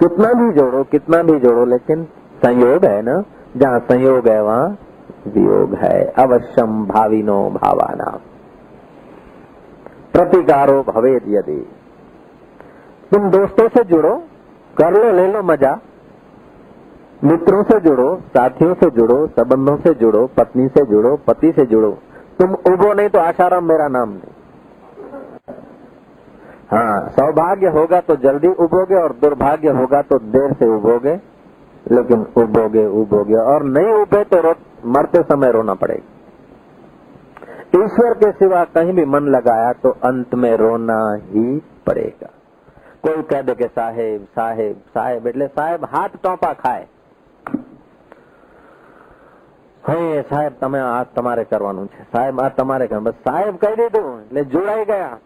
कितना 0.00 0.32
भी 0.32 0.52
जोड़ो, 0.52 0.84
कितना 0.84 1.22
भी 1.22 1.38
जोड़ो, 1.38 1.64
लेकिन 1.64 2.04
संयोग 2.44 2.84
है 2.84 3.02
ना? 3.02 3.24
जहाँ 3.56 3.80
संयोग 3.80 4.28
है, 4.28 4.42
वहाँ 4.42 4.78
वियोग 5.26 5.74
है। 5.74 6.04
अवश्यम 6.04 6.86
भाविनो 6.86 7.50
भावाना। 7.50 8.20
प्रतिकारो 10.12 10.82
भवेद 10.82 11.22
यदि। 11.28 11.68
तुम 13.10 13.30
दोस्तों 13.30 13.68
से 13.68 13.84
जुड़ो, 13.84 14.22
कर 14.76 14.92
लो, 14.92 15.12
ले 15.12 15.32
लो 15.32 15.42
मज़ा। 15.42 15.80
मित्रों 17.24 17.62
से 17.62 17.80
जुड़ो, 17.80 18.16
साथियों 18.16 18.74
से 18.74 18.90
जुड़ो, 18.90 19.26
संबंधों 19.26 19.76
से 19.76 19.94
जुड़ो, 19.94 20.26
पत्नी 20.26 20.68
से 20.68 20.84
जुड़ो, 20.84 21.16
पति 21.16 21.52
से 21.52 21.66
जुड़ो। 21.66 21.98
तुम 22.38 22.54
उगो 22.54 22.92
नहीं 22.92 23.08
तो 23.08 23.18
आशाराम 23.18 23.64
मेरा 23.64 23.88
नाम 23.88 24.08
नहीं। 24.08 24.35
सौभाग्य 27.11 27.67
होगा 27.69 27.99
तो 28.01 28.15
जल्दी 28.19 28.47
उबोगे 28.59 28.95
और 28.95 29.13
दुर्भाग्य 29.21 29.69
होगा 29.71 30.01
तो 30.03 30.19
देर 30.31 30.53
से 30.53 30.69
उबोगे 30.75 31.15
लेकिन 31.91 32.25
उबोगे 32.37 32.85
उबोगे 32.95 33.39
और 33.45 33.63
नहीं 33.69 33.93
उबे 33.93 34.23
तो 34.25 34.41
रो, 34.41 34.53
मरते 34.87 35.23
समय 35.23 35.51
रोना 35.51 35.73
पड़ेगा 35.75 36.09
ईश्वर 37.75 38.13
के 38.15 38.31
सिवा 38.33 38.63
कहीं 38.73 38.93
भी 38.93 39.05
मन 39.07 39.27
लगाया 39.29 39.71
तो 39.83 39.89
अंत 40.05 40.35
में 40.35 40.55
रोना 40.57 41.01
ही 41.25 41.47
पड़ेगा 41.85 42.29
કોઈ 43.03 43.21
કહે 43.23 43.41
દે 43.43 43.53
કે 43.55 43.67
સાહેબ 43.75 44.25
સાહેબ 44.35 44.81
સાહેબ 44.93 45.27
એટલે 45.27 45.47
સાહેબ 45.55 45.85
હાથ 45.93 46.17
ટોપા 46.17 46.51
ખાય 46.55 46.87
હે 49.83 49.97
સાહેબ 50.29 50.59
તમે 50.59 50.81
આ 50.81 50.99
તમારે 51.15 51.45
કરવાનું 51.45 51.87
છે 51.87 52.05
સાહેબ 52.11 52.41
આ 52.41 52.49
તમારે 52.51 52.87
કરવાનું 52.87 53.07
બસ 53.07 53.23
સાહેબ 53.29 53.57
કહી 53.57 53.73
દીધું 53.75 54.11
એટલે 54.19 54.43
જોડાઈ 54.53 54.85
ગયા 54.85 55.17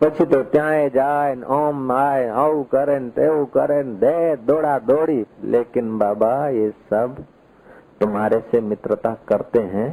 પછી 0.00 0.26
તો 0.26 0.38
ત્યાંય 0.46 0.88
જાય 0.90 1.36
ને 1.36 1.46
ઓમ 1.58 1.90
આય 1.92 2.32
આવું 2.34 2.64
કરે 2.70 2.96
ને 3.00 3.10
તેવું 3.12 3.46
કરે 3.50 3.78
ને 3.82 3.94
દે 4.02 4.16
દોડા 4.48 4.74
दौड़ी 4.88 5.20
लेकिन 5.46 5.86
बाबा 5.98 6.32
ये 6.50 6.66
सब 6.90 7.22
तुम्हारे 8.00 8.40
से 8.50 8.60
मित्रता 8.62 9.12
करते 9.28 9.62
हैं 9.70 9.88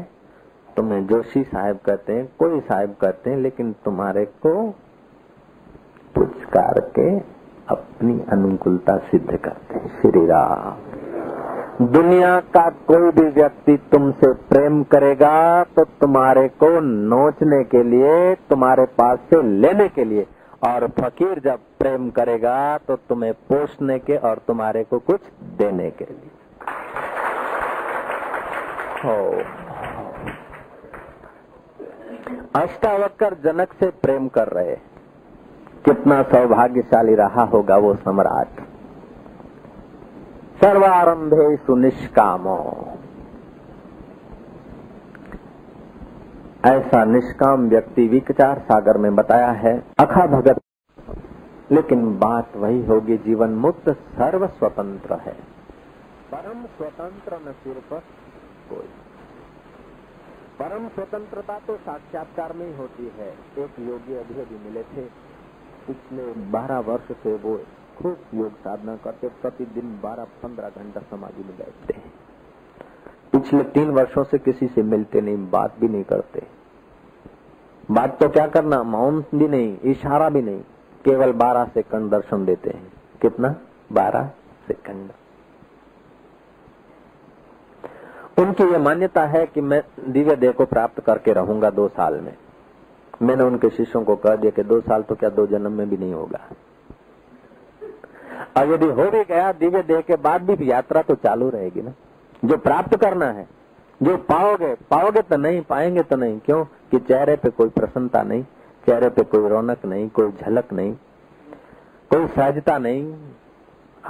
तुम्हें 0.77 1.05
जोशी 1.07 1.43
साहब 1.45 1.79
कहते 1.85 2.13
हैं 2.13 2.25
कोई 2.37 2.59
साहब 2.61 2.95
कहते 3.01 3.29
हैं 3.29 3.37
लेकिन 3.39 3.71
तुम्हारे 3.85 4.25
को 4.45 4.53
पुचकार 6.15 6.79
के 6.97 7.07
अपनी 7.69 8.19
अनुकूलता 8.31 8.97
सिद्ध 9.07 9.37
करते 9.37 9.79
हैं 9.79 9.95
श्री 9.99 10.25
राम 10.25 10.96
दुनिया 11.80 12.38
का 12.54 12.68
कोई 12.86 13.10
भी 13.12 13.24
व्यक्ति 13.32 13.76
तुमसे 13.92 14.32
प्रेम 14.48 14.82
करेगा 14.84 15.32
तो 15.66 15.84
तुम्हारे 16.00 16.46
को 16.62 16.68
नोचने 16.80 17.62
के 17.64 17.82
लिए, 17.82 18.34
तुम्हारे 18.34 18.84
पास 18.98 19.18
से 19.30 19.42
लेने 19.60 19.88
के 19.88 20.04
लिए। 20.04 20.26
और 20.62 20.86
फकीर 20.98 21.40
जब 21.40 21.58
प्रेम 21.78 22.08
करेगा 22.10 22.56
तो 22.78 22.96
तुम्हें 23.08 23.32
पोषने 23.48 23.98
के 23.98 24.16
और 24.18 24.40
तुम्हारे 24.46 24.82
को 24.84 24.98
कुछ 25.00 25.20
देने 25.58 25.90
के 25.92 26.04
लिए। 26.04 26.30
अष्टावक्र 32.54 33.36
जनक 33.44 33.72
से 33.80 33.90
प्रेम 34.02 34.28
कर 34.28 34.48
रहे 34.50 34.74
कितना 35.84 36.22
सौभाग्यशाली 36.24 37.14
रहा 37.14 37.44
होगा 37.44 37.76
वो 37.76 37.94
सम्राट। 37.96 38.60
सर्वारंभे 40.64 41.56
सुनिष्कामो। 41.56 42.88
ऐसा 46.66 47.04
निष्काम 47.04 47.68
व्यक्ति 47.68 48.08
विचार 48.08 48.58
सागर 48.58 48.98
में 48.98 49.14
बताया 49.14 49.50
है, 49.50 49.84
अखा 49.98 50.26
भगत। 50.26 50.60
लेकिन 51.70 52.18
बात 52.18 52.56
वही 52.56 52.86
होगी, 52.86 53.16
जीवन 53.16 53.50
मुक्त 53.50 53.90
सर्व 53.90 54.46
स्वतंत्र 54.46 55.14
है। 55.14 55.36
परम 56.34 56.66
स्वतंत्र 56.66 57.48
न 57.48 57.52
सिर 57.52 57.82
पर 57.90 57.98
कोई। 58.70 58.88
परम 60.62 60.88
स्वतंत्रता 60.88 61.58
तो 61.58 61.76
साक्षात्कार 61.76 62.52
में 62.52 62.66
ही 62.66 62.76
होती 62.76 63.12
है। 63.18 63.28
एक 63.58 63.70
योगी 63.80 64.14
अभी 64.14 64.40
अभी 64.40 64.64
मिले 64.64 64.82
थे। 64.82 65.02
पिछले 65.86 66.32
बारह 66.32 66.78
वर्ष 66.78 67.12
से 67.12 67.36
वो 67.36 67.60
खूब 68.02 68.18
योग 68.34 68.52
साधना 68.52 68.96
करते 68.96 69.28
प्रतिदिन 69.28 70.00
बारह 70.02 70.24
पंद्रह 70.24 70.68
घंटा 70.68 71.00
समाधि 71.00 71.44
में 71.44 71.56
बैठते 71.58 71.94
हैं। 71.94 72.12
पिछले 73.32 73.62
तीन 73.62 73.90
वर्षों 73.90 74.24
से 74.24 74.38
किसी 74.38 74.66
से 74.66 74.82
मिलते 74.82 75.20
नहीं, 75.20 75.50
बात 75.50 75.74
भी 75.80 75.88
नहीं 75.88 76.04
करते। 76.04 76.42
बात 77.90 78.18
तो 78.20 78.28
क्या 78.28 78.46
करना, 78.46 78.82
मौन 78.82 79.24
भी 79.34 79.48
नहीं, 79.48 79.78
इशारा 79.80 80.28
भी 80.28 80.42
नहीं, 80.42 80.60
केवल 81.04 81.32
बारह 81.32 81.64
सेकंड 81.64 82.10
दर्शन 82.10 82.44
देते 82.44 82.70
हैं। 82.70 82.92
कितना? 83.22 83.54
बारह 83.92 84.26
सेकंड। 84.66 85.10
उनकी 88.38 88.64
ये 88.64 88.78
मान्यता 88.78 89.24
है 89.26 89.46
कि 89.46 89.60
मैं 89.60 89.82
दिव्य 90.08 90.36
देह 90.36 90.52
को 90.52 90.64
प्राप्त 90.64 91.00
करके 91.00 91.32
रहूँगा 91.32 91.70
दो 91.70 91.88
साल 91.88 92.20
में। 92.20 92.34
मैंने 93.22 93.42
उनके 93.42 93.70
शिष्यों 93.70 94.04
को 94.04 94.16
कह 94.16 94.36
दिया 94.36 94.50
कि 94.50 94.62
दो 94.62 94.80
साल 94.80 95.02
तो 95.02 95.14
क्या 95.14 95.30
दो 95.30 95.46
जन्म 95.46 95.72
में 95.72 95.88
भी 95.90 95.96
नहीं 95.96 96.12
होगा। 96.14 96.40
और 98.56 98.68
यदि 98.68 98.86
हो 98.86 99.10
भी 99.10 99.24
गया, 99.24 99.52
दिव्य 99.52 99.82
देह 99.82 100.00
के 100.00 100.16
बाद 100.16 100.50
भी 100.50 100.70
यात्रा 100.70 101.02
तो 101.02 101.14
चालू 101.14 101.50
रहेगी 101.50 101.82
ना। 101.82 101.92
जो 102.44 102.56
प्राप्त 102.56 102.96
करना 102.96 103.26
है, 103.26 103.48
जो 104.02 104.16
पाओगे 104.16 104.74
पाओगे 104.74 105.22
तो 105.22 105.36
नहीं, 105.36 105.62
पाएँगे 105.62 106.02
तो 106.02 106.16
नहीं। 106.16 106.40
क्यों? 106.40 106.64
कि 106.64 106.98
चेहरे 106.98 107.36
पे 107.36 107.50
कोई 107.50 107.68
प्रसन्नता 107.68 108.22
नहीं, 108.22 108.42
चेहरे 108.86 109.08
पे 109.08 109.22
कोई 109.22 109.48
रौनक 109.48 109.84
नहीं, 109.84 110.08
कोई 110.08 110.32
झलक 110.32 110.72
नहीं, 110.72 110.92
कोई 112.10 112.26
सहजता 112.26 112.78
नहीं। 112.78 113.14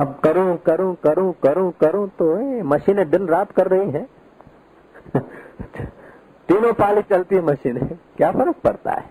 अब 0.01 0.21
करूँ 0.25 0.57
करूँ 0.57 0.97
करूँ 1.05 1.35
करूँ 1.43 1.73
करूँ 1.81 2.09
तो 2.09 2.37
मशीनें 2.65 3.11
दिन 3.11 3.27
रात 3.27 3.53
कर 3.53 3.69
रही 3.69 3.91
हैं। 3.91 4.09
तीनों 6.49 6.73
पाली 6.73 7.03
चलती 7.03 7.41
मशीनें, 7.41 7.89
क्या 8.17 8.33
फ़र्क 8.33 8.57
पड़ता 8.65 8.93
है? 8.93 9.05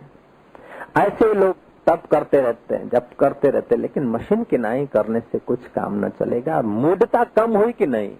ऐसे 0.97 1.33
लोग 1.33 1.55
तब 1.88 2.02
करते 2.12 2.41
रहते 2.41 2.76
हैं, 2.76 2.89
जब 2.89 3.10
करते 3.19 3.50
रहते 3.50 3.76
हैं, 3.76 3.82
लेकिन 3.82 4.08
मशीन 4.08 4.43
की 4.43 4.58
नाई 4.58 4.86
करने 4.86 5.19
से 5.19 5.39
कुछ 5.39 5.67
काम 5.67 6.06
न 6.06 6.10
चलेगा 6.10 6.62
मूर्ता 6.62 7.23
कम 7.23 7.58
हुई 7.58 7.71
कि 7.71 7.88
नहीं? 7.88 8.15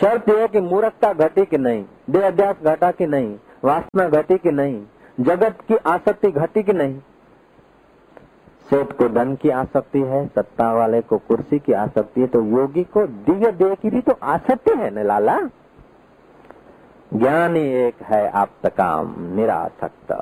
शर्त 0.00 0.28
यह 0.28 0.46
कि 0.46 0.60
मूर्खता 0.60 1.12
घटी 1.12 1.44
कि 1.44 1.58
नहीं 1.58 1.84
देह 2.10 2.26
अध्यास 2.26 2.56
घटा 2.64 2.90
कि 2.90 3.06
नहीं, 3.06 3.36
वासना 3.64 4.08
घटी 4.08 4.38
कि 4.38 4.50
नहीं, 4.50 4.82
जगत 5.20 5.58
की 5.68 5.76
आसक्ति 5.76 6.30
घटी 6.30 6.62
कि 6.62 6.72
नहीं? 6.72 6.98
सेठ 8.70 8.92
को 8.92 9.08
धन 9.08 9.34
की 9.34 9.50
आसक्ति 9.50 10.00
है, 10.00 10.26
सत्ता 10.26 10.72
वाले 10.72 11.00
को 11.00 11.18
कुर्सी 11.18 11.58
की 11.58 11.72
आसक्ति 11.72 12.20
है 12.20 12.26
तो 12.26 12.42
योगी 12.42 12.84
को 12.84 13.06
दिव्य 13.06 13.52
देह 13.52 13.74
की 13.74 13.90
भी 13.90 14.00
तो 14.00 14.18
आसक्ति 14.22 14.78
है 14.78 14.90
न 14.90 15.06
लाला? 15.06 15.40
ज्ञानी 17.14 17.60
एक 17.60 18.02
है 18.02 18.28
आप 18.30 18.50
काम, 18.66 19.14
निरासक्त। 19.34 20.12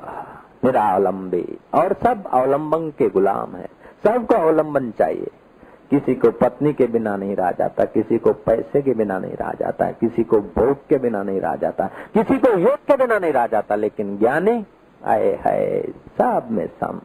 निरावलंबी 0.67 1.57
और 1.73 1.93
सब 1.93 2.23
अवलंबन 2.27 2.89
के 2.89 3.09
गुलाम 3.09 3.55
है। 3.55 3.67
सबको 4.03 4.35
अवलंबन 4.35 4.91
चाहिए। 4.91 5.27
किसी 5.89 6.15
को 6.15 6.31
पत्नी 6.31 6.73
के 6.73 6.85
बिना 6.85 7.17
नहीं 7.17 7.35
रहा 7.35 7.51
जाता, 7.51 7.85
किसी 7.85 8.17
को 8.17 8.33
पैसे 8.33 8.81
के 8.81 8.93
बिना 8.93 9.19
नहीं 9.19 9.33
रहा 9.33 9.53
जाता, 9.59 9.91
किसी 9.91 10.23
को 10.23 10.39
भोग 10.39 10.87
के 10.87 10.97
बिना 10.97 11.23
नहीं 11.23 11.41
रहा 11.41 11.55
जाता, 11.55 11.85
किसी 11.85 12.37
को 12.37 12.57
योग 12.57 12.75
के 12.75 12.97
बिना 12.97 13.19
नहीं 13.19 13.33
रहा 13.33 13.47
जाता, 13.47 13.75
लेकिन 13.75 14.17
ज्ञानी, 14.17 14.65
आए 15.05 15.39
है 15.47 15.81
सब 15.91 16.47
में 16.51 16.67
सम। 16.67 17.01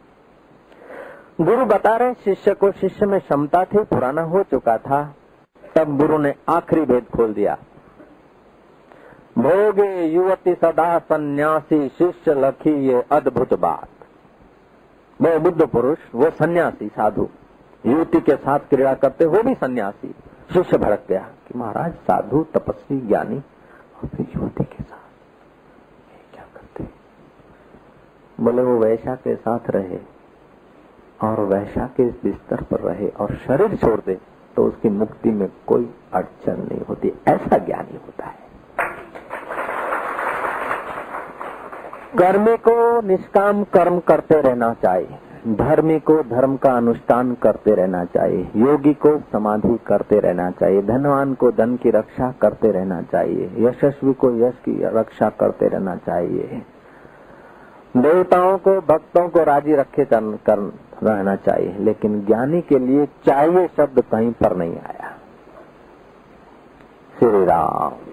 गुरु 1.40 1.64
बता 1.64 1.96
रहे 1.96 2.14
शिष्य 2.14 2.55
को 2.55 2.72
शिष्य 2.72 3.07
में 3.07 3.20
क्षमता 3.20 3.64
थी, 3.64 3.79
पुराना 3.79 4.22
हो 4.22 4.42
चुका 4.42 4.79
था। 4.79 5.14
तब 5.75 5.98
गुरु 5.98 6.18
ने 6.18 6.35
आखिरी 6.48 6.83
भेद 6.83 7.07
खोल 7.16 7.35
दिया। 7.35 7.59
भोगे 9.38 10.07
युवती 10.07 10.55
सदा 10.55 10.99
सन्यासी 10.99 11.88
शिष्य 11.88 12.35
लखी 12.35 12.71
ये 12.71 13.05
अद्भुत 13.12 13.55
बात। 13.55 13.88
वो 15.23 15.38
बुद्ध 15.38 15.66
पुरुष, 15.66 15.99
वो 16.14 16.31
सन्यासी 16.31 16.88
साधु। 16.88 17.29
युवती 17.87 18.21
के 18.21 18.37
साथ 18.37 18.59
क्रीड़ा 18.59 18.95
करते, 18.95 19.25
वो 19.25 19.42
भी 19.42 19.55
सन्यासी। 19.55 20.14
शिष्य 20.55 20.79
भड़क 20.79 21.03
गया 21.09 21.29
कि 21.49 21.59
महाराज, 21.59 21.92
साधु, 21.92 22.47
तपस्वी, 22.55 23.01
ज्ञानी, 23.01 23.37
और 23.37 24.09
फिर 24.09 24.27
युवती 24.37 24.64
के 24.64 24.85
साथ। 24.85 24.99
क्या 26.35 26.45
करते? 26.55 26.88
बोले, 28.40 28.62
वो 28.62 28.79
वैशा 28.79 29.14
के 29.14 29.37
साथ 29.37 29.71
रहे 29.71 29.99
और 31.23 31.40
वैशा 31.40 31.87
के 31.87 32.05
बिस्तर 32.05 32.62
पर 32.62 32.81
रहे 32.81 33.09
और 33.09 33.35
शरीर 33.35 33.77
छोड़ 33.77 34.01
दे 34.01 34.18
तो 34.57 34.64
उसकी 34.64 34.88
मुक्ति 34.88 35.31
में 35.31 35.49
कोई 35.66 35.95
अड़चन 36.12 36.61
नहीं 36.61 36.81
होती। 36.81 37.12
ऐसा 37.29 37.59
ज्ञानी 37.59 37.97
होता 37.97 38.27
है। 38.27 38.42
कर्मी 42.18 42.57
को 42.57 43.01
निष्काम 43.01 43.64
कर्म 43.64 43.98
करते 43.98 44.40
रहना 44.40 44.75
चाहिए। 44.83 45.18
धर्मी 45.48 46.01
को 46.01 46.22
धर्म 46.22 46.57
का 46.57 46.72
अनुष्ठान 46.72 47.35
करते 47.35 47.75
रहना 47.75 48.05
चाहिए। 48.05 48.51
योगी 48.57 48.94
को 48.94 49.22
समाधि 49.33 49.79
करते 49.87 50.20
रहना 50.20 50.51
चाहिए। 50.51 50.83
धनवान 50.83 51.35
को 51.35 51.51
धन 51.51 51.77
की 51.77 51.90
रक्षा 51.90 52.35
करते 52.42 52.70
रहना 52.70 53.03
चाहिए। 53.03 53.53
यशस्वी 53.59 54.12
को 54.12 54.31
यश 54.31 54.55
की 54.55 54.85
रक्षा 54.85 55.29
करते 55.29 55.68
रहना 55.68 55.96
चाहिए। 55.96 56.62
देवताओं 57.96 58.59
को, 58.59 58.81
भक्तों 58.81 59.29
को 59.29 59.44
राज़ी 59.44 59.75
रखे 59.75 60.05
कर 60.12 60.59
रहना 61.03 61.37
चाहिए। 61.37 61.77
लेकिन 61.79 62.27
ज्ञानी 62.27 62.61
के 62.61 62.79
लिए 62.79 63.07
चाहिए 63.07 63.68
शब्द 63.77 64.01
कहीं 64.01 64.33
पर 64.33 64.57
नहीं 64.57 64.77
आया। 64.77 65.11
श्री 67.18 67.44
राम। 67.44 68.12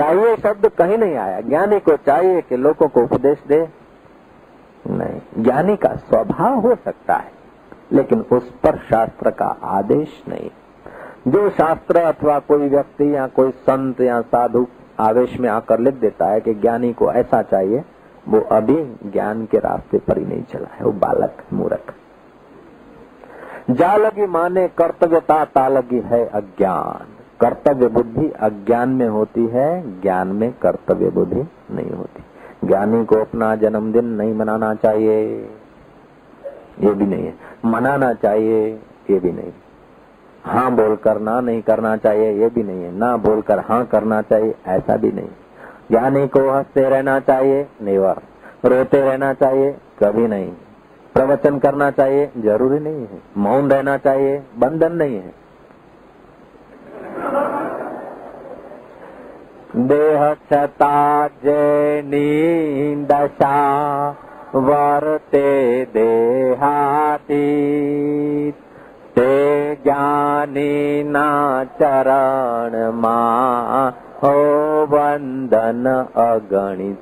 चाहिए 0.00 0.36
शब्द 0.36 0.68
कहीं 0.68 0.98
नहीं 0.98 1.16
आया। 1.16 1.40
ज्ञानी 1.40 1.80
को 1.80 1.96
चाहिए 1.96 2.40
कि 2.40 2.56
लोगों 2.56 2.88
को 2.88 3.02
उपदेश 3.02 3.38
दे। 3.48 3.68
नहीं, 4.86 5.42
ज्ञानी 5.42 5.76
का 5.76 5.88
स्वभाव 5.88 6.54
हो 6.54 6.74
सकता 6.74 7.14
है, 7.14 7.32
लेकिन 7.92 8.24
उस 8.32 8.50
पर 8.50 8.76
शास्त्र 8.76 9.30
का 9.30 9.58
आदेश 9.62 10.22
नहीं। 10.28 10.50
जो 11.28 11.50
शास्त्र 11.50 11.96
अथवा 11.96 12.38
कोई 12.38 12.68
व्यक्ति 12.68 13.16
या 13.16 13.26
कोई 13.26 13.50
संत 13.50 14.00
या 14.00 14.20
साधु 14.20 14.66
आवेश 15.00 15.40
में 15.40 15.48
आकर 15.48 15.80
लिख 15.80 15.94
देता 15.94 16.26
है 16.26 16.40
कि 16.40 16.54
ज्ञानी 16.54 16.92
को 16.92 17.12
ऐसा 17.12 17.42
चाहिए, 17.42 17.84
वो 18.28 18.40
अभी 18.40 18.96
ज्ञान 19.10 19.46
के 19.46 19.58
रास्ते 19.58 19.98
पर 19.98 20.18
ही 20.18 20.26
नहीं 20.26 20.42
चला 20.42 20.74
है, 20.74 20.84
वो 20.84 20.92
बालक, 20.92 21.36
मूर्ख। 21.52 21.94
जालगी 23.70 24.26
माने 24.26 24.68
कर्तव्यता, 24.68 25.44
तालगी 25.44 26.00
है 26.00 26.26
अज्ञान। 26.26 27.19
कर्तव्य 27.40 27.88
बुद्धि 27.88 28.30
अज्ञान 28.30 28.88
में 28.88 29.08
होती 29.08 29.46
है, 29.46 30.00
ज्ञान 30.02 30.28
में 30.28 30.54
कर्तव्य 30.62 31.10
बुद्धि 31.10 31.42
नहीं 31.70 31.90
होती। 31.90 32.24
ज्ञानी 32.66 33.04
को 33.04 33.16
अपना 33.16 33.56
जन्मदिन 33.56 34.04
नहीं 34.04 34.34
मनाना 34.34 34.74
चाहिए, 34.74 35.48
ये 36.80 36.94
भी 36.94 37.06
नहीं 37.06 37.24
है। 37.24 37.34
मनाना 37.64 38.12
चाहिए, 38.12 38.80
ये 39.10 39.18
भी 39.18 39.32
नहीं। 39.32 39.52
हाँ 40.44 40.70
बोलकर 40.70 41.18
ना 41.18 41.40
नहीं 41.40 41.62
करना 41.62 41.96
चाहिए, 41.96 42.32
ये 42.32 42.48
भी 42.48 42.62
नहीं 42.62 42.84
है। 42.84 42.96
ना 42.96 43.16
बोलकर 43.16 43.58
हाँ 43.58 43.86
करना 43.86 44.22
चाहिए, 44.22 44.54
ऐसा 44.66 44.96
भी 44.96 45.12
नहीं। 45.12 45.28
ज्ञानी 45.90 46.28
को 46.28 46.50
हँसते 46.50 46.88
रहना 46.88 47.20
चाहिए 47.20 47.66
नेवर 47.82 48.16
रोते 48.64 49.00
रहना 49.00 49.32
चाहिए, 49.32 49.76
कभी 50.02 50.26
नहीं। 50.28 50.52
प्रवचन 51.14 51.58
करना 51.58 51.90
चाहिए, 51.90 52.30
ज़रूरी 52.38 52.78
नहीं 52.78 53.00
है। 53.00 53.22
मौन 53.38 53.70
रहना 53.70 53.96
चाहिए, 53.96 54.42
बंधन 54.58 54.92
नहीं 54.92 55.16
है। 55.16 55.39
देह 59.76 60.34
छता 60.34 61.26
जैनी 61.26 62.94
दशा 63.06 64.10
वर्ते 64.54 65.84
देहाती। 65.84 67.40
ते 69.16 69.74
ज्ञानी 69.74 71.04
ना 71.04 71.64
चरण 71.64 72.92
माँ 72.92 73.90
हो 74.22 74.32
वंदन 74.84 76.06
अगणित। 76.16 76.98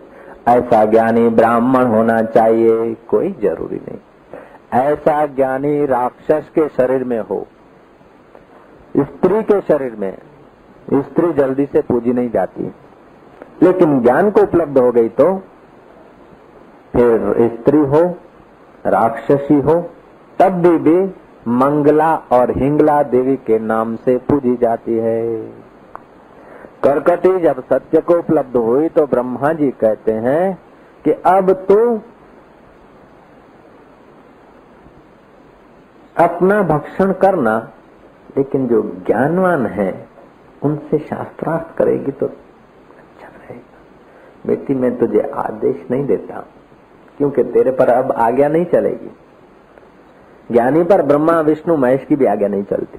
ऐसा 0.48 0.84
ज्ञानी 0.84 1.28
ब्राह्मण 1.28 1.84
होना 1.84 2.22
चाहिए, 2.22 2.96
कोई 3.08 3.36
ज़रूरी 3.42 3.76
नहीं। 3.76 3.98
ऐसा 4.80 5.26
ज्ञानी 5.26 5.86
राक्षस 5.86 6.48
के 6.54 6.68
शरीर 6.68 7.04
में 7.04 7.20
हो 7.20 7.46
स्त्री 8.94 9.42
के 9.42 9.60
शरीर 9.60 9.94
में 9.94 10.16
स्त्री 10.92 11.32
जल्दी 11.32 11.66
से 11.66 11.80
पूजी 11.82 12.12
नहीं 12.12 12.30
जाती। 12.30 12.72
लेकिन 13.62 14.00
ज्ञान 14.00 14.30
को 14.30 14.42
उपलब्ध 14.42 14.78
हो 14.78 14.90
गई 14.92 15.08
तो 15.08 15.32
फिर 16.92 17.50
स्त्री 17.54 17.78
हो 17.78 18.02
राक्षसी 18.86 19.60
हो 19.60 19.80
तब 20.38 20.52
भी, 20.62 20.76
भी 20.78 21.14
मंगला 21.48 22.14
और 22.32 22.50
हिंगला 22.58 23.02
देवी 23.02 23.36
के 23.36 23.58
नाम 23.58 23.96
से 23.96 24.16
पूजी 24.28 24.56
जाती 24.56 24.96
है। 24.96 25.22
करकटी 26.82 27.38
जब 27.40 27.62
सत्य 27.64 28.00
को 28.00 28.18
उपलब्ध 28.18 28.56
हुई 28.56 28.88
तो 28.88 29.06
ब्रह्मा 29.06 29.52
जी 29.52 29.70
कहते 29.70 30.12
हैं 30.12 30.58
कि 31.04 31.12
अब 31.26 31.52
तू 31.68 31.78
अपना 36.16 36.62
भक्षण 36.62 37.12
करना 37.12 37.58
लेकिन 38.36 38.66
जो 38.66 38.82
ज्ञानवान 39.06 39.66
है, 39.66 40.08
उनसे 40.62 40.98
शास्त्रार्थ 40.98 41.76
करेगी 41.76 42.12
तो 42.12 42.26
अच्छा 42.26 43.28
रहेगा। 43.28 43.78
बेटी, 44.46 44.74
मैं 44.74 44.98
तुझे 44.98 45.20
आदेश 45.20 45.90
नहीं 45.90 46.06
देता, 46.06 46.44
क्योंकि 47.18 47.44
तेरे 47.44 47.70
पर 47.70 47.88
अब 47.88 48.12
आज्ञा 48.12 48.48
नहीं 48.48 48.64
चलेगी। 48.64 49.10
ज्ञानी 50.52 50.82
पर 50.84 51.02
ब्रह्मा, 51.02 51.40
विष्णु, 51.40 51.76
महेश 51.76 52.04
की 52.04 52.16
भी 52.16 52.24
आज्ञा 52.24 52.48
नहीं 52.48 52.62
चलती। 52.62 52.98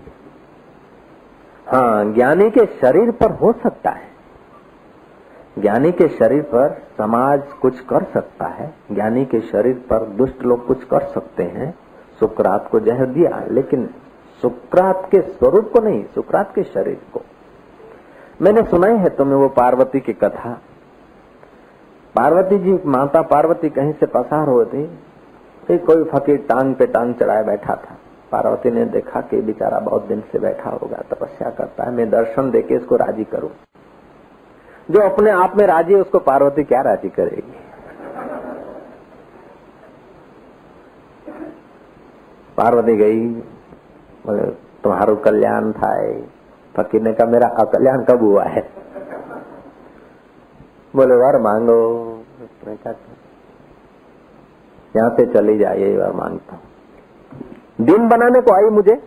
हाँ 1.67 2.13
ज्ञानी 2.13 2.49
के 2.49 2.65
शरीर 2.65 3.11
पर 3.11 3.31
हो 3.31 3.53
सकता 3.53 3.89
है। 3.89 4.07
ज्ञानी 5.59 5.91
के 5.91 6.07
शरीर 6.09 6.41
पर 6.41 6.81
समाज 6.97 7.41
कुछ 7.61 7.79
कर 7.79 8.03
सकता 8.03 8.45
है। 8.45 8.73
ज्ञानी 8.91 9.25
के 9.25 9.39
शरीर 9.41 9.73
पर 9.89 10.05
दुष्ट 10.05 10.43
लोग 10.43 10.65
कुछ 10.67 10.83
कर 10.83 11.01
सकते 11.01 11.43
हैं। 11.43 11.73
सुकरात 12.19 12.69
को 12.71 12.79
जहर 12.79 13.05
दिया, 13.05 13.43
लेकिन 13.47 13.89
सुकरात 14.41 15.07
के 15.11 15.21
स्वरूप 15.21 15.69
को 15.73 15.79
नहीं, 15.79 16.03
सुकरात 16.05 16.53
के 16.55 16.63
शरीर 16.63 16.99
को। 17.13 17.21
मैंने 18.41 18.61
सुनाई 18.63 18.97
है 18.97 19.09
तुम्हें 19.09 19.35
वो 19.35 19.47
पार्वती 19.49 19.99
की 19.99 20.13
कथा। 20.13 20.51
पार्वती 22.15 22.57
जी, 22.59 22.79
माता 22.85 23.21
पार्वती 23.21 23.69
कहीं 23.69 23.93
से 23.93 24.05
पसार 24.05 24.47
हुए 24.47 24.65
थी 24.65 25.77
कोई 25.77 26.03
फकीर 26.03 26.37
टांग 26.49 26.73
पे 26.75 26.85
टांग 26.87 27.13
चढ़ाए 27.13 27.43
बैठा 27.43 27.75
था। 27.75 27.97
पार्वती 28.31 28.71
ने 28.71 28.85
देखा 28.85 29.21
कि 29.21 29.41
बेचारा 29.41 29.79
बहुत 29.79 30.07
दिन 30.07 30.23
से 30.31 30.39
बैठा 30.39 30.69
होगा, 30.69 30.97
तपस्या 31.09 31.49
करता 31.49 31.83
है, 31.83 31.91
मैं 31.91 32.09
दर्शन 32.09 32.49
देके 32.51 32.75
इसको 32.75 32.95
राज़ी 32.95 33.23
करूँ। 33.23 33.49
जो 34.91 35.01
अपने 35.01 35.31
आप 35.31 35.55
में 35.57 35.65
राज़ी 35.67 35.93
है, 35.93 36.01
उसको 36.01 36.19
पार्वती 36.19 36.63
क्या 36.63 36.81
राज़ी 36.81 37.09
करेगी? 37.09 37.55
पार्वती 42.57 42.95
गई 42.95 43.41
तुम्हारो 44.83 45.15
कल्याण 45.15 45.71
था 45.71 46.19
फकीर 46.75 47.01
ने 47.01 47.13
कहा, 47.13 47.27
मेरा 47.27 47.47
अकल्याण 47.47 48.03
कब 48.03 48.21
हुआ 48.21 48.43
है? 48.43 48.69
बोले, 50.95 51.15
वर 51.15 51.37
मांगो। 51.41 52.15
यहाँ 54.95 55.09
से 55.09 55.25
चली 55.25 55.53
यही 55.53 55.97
वर 55.97 56.11
माँगता 56.11 56.55
हूँ। 56.55 56.61
दिन 57.85 58.07
बनाने 58.09 58.41
को 58.41 58.53
आई 58.53 58.69
मुझे। 58.69 59.03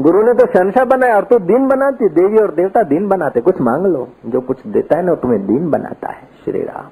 गुरु 0.00 0.22
ने 0.22 0.34
तो 0.34 0.46
शनशाह 0.46 0.84
बनाया 0.84 1.16
और 1.16 1.24
तू 1.24 1.38
तो 1.38 1.44
दिन 1.44 1.68
बनाती, 1.68 2.08
देवी 2.08 2.38
और 2.38 2.54
देवता 2.54 2.82
दिन 2.82 3.08
बनाते। 3.08 3.40
कुछ 3.40 3.60
मांग 3.60 3.86
लो। 3.86 4.08
जो 4.26 4.40
कुछ 4.40 4.66
देता 4.66 4.96
है 4.96 5.02
ना 5.02 5.14
तुम्हें 5.14 5.46
दिन 5.46 5.70
बनाता 5.70 6.08
है, 6.08 6.28
श्री 6.44 6.62
राम। 6.62 6.86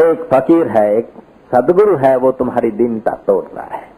एक 0.00 0.28
फकीर 0.34 0.68
है, 0.68 0.96
एक 0.96 1.12
सदगुरु 1.52 1.96
है, 1.96 2.16
वो 2.16 2.32
तुम्हारी 2.32 2.70
दीनता 2.70 3.10
तोड़ 3.26 3.44
रहा 3.44 3.64
है। 3.64 3.97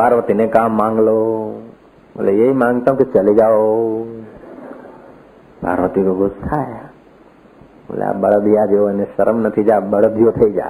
पार्वती 0.00 0.34
ने 0.34 0.46
कहा, 0.48 0.68
मांग 0.70 0.98
लो। 0.98 1.16
बोले, 2.16 2.32
यही 2.32 2.52
माँगता 2.52 2.90
हूँ 2.90 2.98
कि 2.98 3.04
चले 3.12 3.34
जाओ। 3.34 3.64
पार्वती 5.62 6.04
को 6.04 6.14
गुस्सा 6.14 6.56
आया। 6.56 6.84
बोले, 7.90 8.04
आप 8.04 8.16
बड़दिया 8.16 8.64
जो 8.66 9.04
शर्म 9.06 9.36
नहीं 9.38 9.64
जा 9.64 9.80
बड़दियो 9.92 10.30
थे 10.32 10.50
जा। 10.52 10.68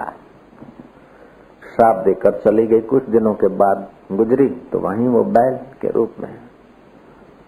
श्राप 1.70 1.96
देकर 2.04 2.32
चली 2.44 2.66
गई 2.66 2.80
कुछ 2.90 3.08
दिनों 3.10 3.34
के 3.34 3.48
बाद 3.56 3.86
गुजरी 4.12 4.48
तो 4.72 4.78
वहीं 4.78 5.08
वो 5.08 5.22
बैल 5.34 5.56
के 5.82 5.88
रूप 5.88 6.14
में 6.20 6.34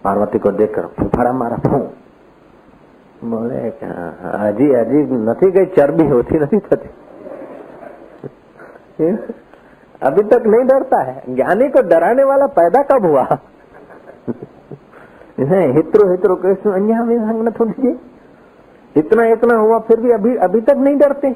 पार्वती 0.03 0.39
को 0.39 0.51
देखकर 0.51 0.85
फुफड़ा 0.99 1.31
मारा 1.33 1.57
फू। 1.57 1.77
बोले 3.29 3.59
हजी 4.37 4.67
हजी 4.73 5.01
नहीं 5.19 5.51
गई, 5.51 5.65
चर्बी 5.75 6.07
होती 6.07 6.39
नहीं 6.39 6.59
थी। 6.59 6.77
अभी 10.03 10.23
तक 10.23 10.43
नहीं 10.45 10.65
डरता 10.65 10.97
है। 10.97 11.23
ज्ञानी 11.29 11.69
को 11.69 11.81
डराने 11.81 12.23
वाला 12.23 12.47
पैदा 12.47 12.83
कब 12.83 13.05
हुआ? 13.05 13.23
हित्रो 15.73 16.11
हित्रो 16.11 16.35
कृष्ण 16.35 16.71
अन्या 16.71 17.03
में 17.03 17.19
न 17.19 17.51
थोड़ी 17.51 17.99
इतना 18.95 19.25
इतना 19.25 19.55
हुआ, 19.55 19.79
फिर 19.79 20.01
भी 20.01 20.11
अभी 20.11 20.35
अभी 20.35 20.61
तक 20.61 20.69
नहीं 20.69 20.97
डरते। 20.97 21.35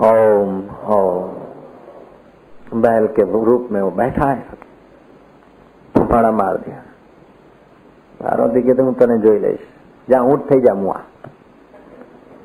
ओम 0.00 0.68
ओम। 0.84 2.80
बैल 2.80 3.06
के 3.06 3.44
रूप 3.44 3.68
में 3.72 3.82
वो 3.82 3.90
बैठा 3.90 4.26
है। 4.26 4.66
ફાડા 6.10 6.30
માર 6.30 6.56
દે 6.56 6.72
પાર્વતી 8.18 8.62
કે 8.62 8.72
હું 8.72 8.94
जो 8.94 9.06
જોઈ 9.06 9.58
जा 10.10 10.20
ऊँट 10.20 10.50
थे, 10.50 10.60
जा 10.60 10.74
मुआ। 10.74 11.00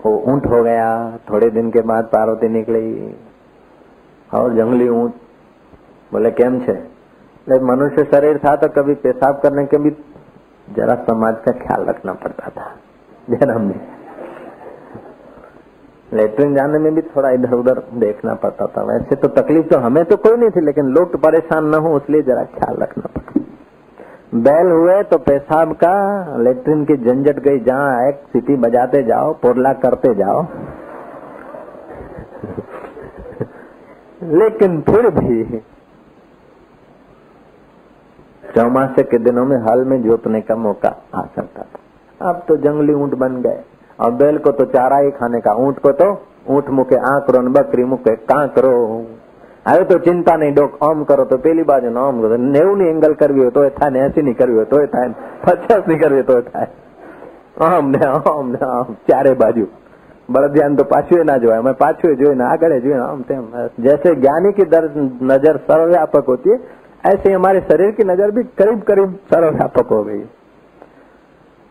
वो 0.05 0.23
ऊँट 0.27 0.45
हो 0.45 0.63
गया। 0.63 1.19
थोड़े 1.29 1.49
दिन 1.49 1.71
के 1.71 1.81
बाद 1.81 2.05
પાર્વતી 2.05 2.47
निकली। 2.47 3.15
और 4.31 4.53
जंगली 4.55 4.87
ऊँट, 4.89 5.13
बोले, 6.11 6.31
केम 6.31 6.59
छे? 6.59 6.73
मनुष्य 7.65 8.03
शरीर 8.05 8.37
था 8.37 8.55
तो 8.55 8.67
कभी 8.71 8.93
पेशाब 8.97 9.39
करने 9.43 9.65
के 9.65 9.77
भी 9.77 9.89
जरा 10.67 10.95
समाज 11.05 11.35
का 11.45 11.51
ख्याल 11.57 11.85
रखना 11.85 12.13
पड़ता 12.15 12.49
था। 12.49 12.69
जन्म 13.29 13.61
में 13.61 13.79
लेटरिन 16.11 16.55
जाने 16.55 16.79
में 16.79 16.93
भी 16.95 17.01
थोड़ा 17.07 17.29
इधर 17.31 17.53
उधर 17.53 17.81
देखना 17.99 18.33
पड़ता 18.35 18.65
था। 18.67 18.83
वैसे 18.83 19.15
तो 19.15 19.27
तकलीफ़ 19.31 19.67
तो 19.67 19.77
हमें 19.79 20.03
तो 20.05 20.15
कोई 20.17 20.37
नहीं 20.37 20.49
थी, 20.49 20.61
लेकिन 20.61 20.85
लोग 20.89 21.11
तो 21.11 21.17
परेशान 21.19 21.65
न 21.65 21.75
हो 21.75 21.95
इसलिए 21.97 22.21
जरा 22.23 22.43
ख्याल 22.55 22.77
रखना 22.77 23.03
पड़ता 23.05 23.39
बैल 24.33 24.67
हुए 24.67 25.01
तो 25.03 25.17
पेशाब 25.19 25.71
का, 25.75 25.93
लेटरिन 26.39 26.83
की 26.85 26.95
झंझट 26.97 27.39
गई, 27.39 27.59
जहाँ 27.59 28.07
एक 28.07 28.21
सीटी 28.27 28.55
बजाते 28.57 29.01
जाओ, 29.03 29.33
पोरला 29.35 29.73
करते 29.79 30.13
जाओ। 30.15 30.43
लेकिन 34.20 34.80
फिर 34.80 35.08
भी 35.10 35.60
चौमासे 38.44 39.02
के 39.04 39.18
दिनों 39.20 39.44
में 39.44 39.56
हल 39.60 39.84
में 39.84 40.02
जोतने 40.02 40.40
का 40.40 40.56
मौका 40.58 40.94
आ 41.14 41.22
सकता 41.36 41.62
था 41.62 42.28
अब 42.28 42.44
तो 42.48 42.56
जंगली 42.58 42.92
ऊंट 42.94 43.14
बन 43.14 43.40
गए 43.42 43.60
और 43.98 44.12
बैल 44.12 44.38
को 44.38 44.52
तो 44.52 44.64
चारा 44.68 44.98
ही 44.98 45.10
खाने 45.10 45.40
का 45.40 45.54
ऊंट 45.58 45.78
को 45.78 45.92
तो 45.92 46.08
ऊंट 46.48 46.70
मुके 46.70 46.96
आंकरो 47.06 47.42
बकरी 47.50 47.84
मुके 47.84 48.16
कांकरो 48.24 48.74
હવે 49.66 49.84
તો 49.84 49.98
ચિંતા 49.98 50.34
નહીં 50.36 50.54
ડોક 50.54 50.74
ઓમ 50.80 51.04
કરો 51.04 51.24
તો 51.24 51.38
પેલી 51.38 51.62
બાજુ 51.62 51.92
ઓમ 52.00 52.20
કરો 52.20 52.36
નેવું 52.36 52.78
ની 52.78 52.88
એંગલ 52.88 53.14
કરવી 53.14 53.40
હોય 53.40 53.50
તો 53.50 53.64
થાય 53.70 53.90
ને 53.90 54.00
એસી 54.00 54.22
ની 54.22 54.34
કરવી 54.34 54.54
હોય 54.54 54.64
તો 54.64 54.82
થાય 54.86 55.10
પચાસ 55.42 55.88
ની 55.88 55.98
કરવી 55.98 56.22
તો 56.22 56.36
થાય 56.42 56.68
આમ 57.60 57.90
ને 57.90 58.02
આમ 58.06 58.52
ને 58.52 58.60
આમ 58.68 58.94
ચારે 59.08 59.32
बाजू 59.34 59.66
तो 60.31 60.83
पाछुए 60.85 61.23
ना 61.23 61.37
जो 61.37 61.51
है 61.51 62.13
जो 62.15 62.29
है 62.29 62.35
ना 62.35 62.47
आगे 62.47 62.79
जो 62.79 62.93
है 62.93 62.99
आम 62.99 63.21
तेम 63.23 63.47
जैसे 63.79 64.15
ज्ञानी 64.17 64.51
की 64.51 64.65
दर 64.67 64.89
नज़र 65.23 65.57
सर्वव्यापक 65.67 66.25
होती 66.27 66.49
है 66.49 66.59
ऐसे 67.05 67.31
हमारे 67.31 67.61
शरीर 67.61 67.91
की 67.91 68.03
नज़र 68.03 68.31
भी 68.31 68.43
करीब 68.57 68.81
करीब 68.81 69.15
सर्वव्यापक 69.31 69.87
हो 69.91 70.03
गई 70.03 70.19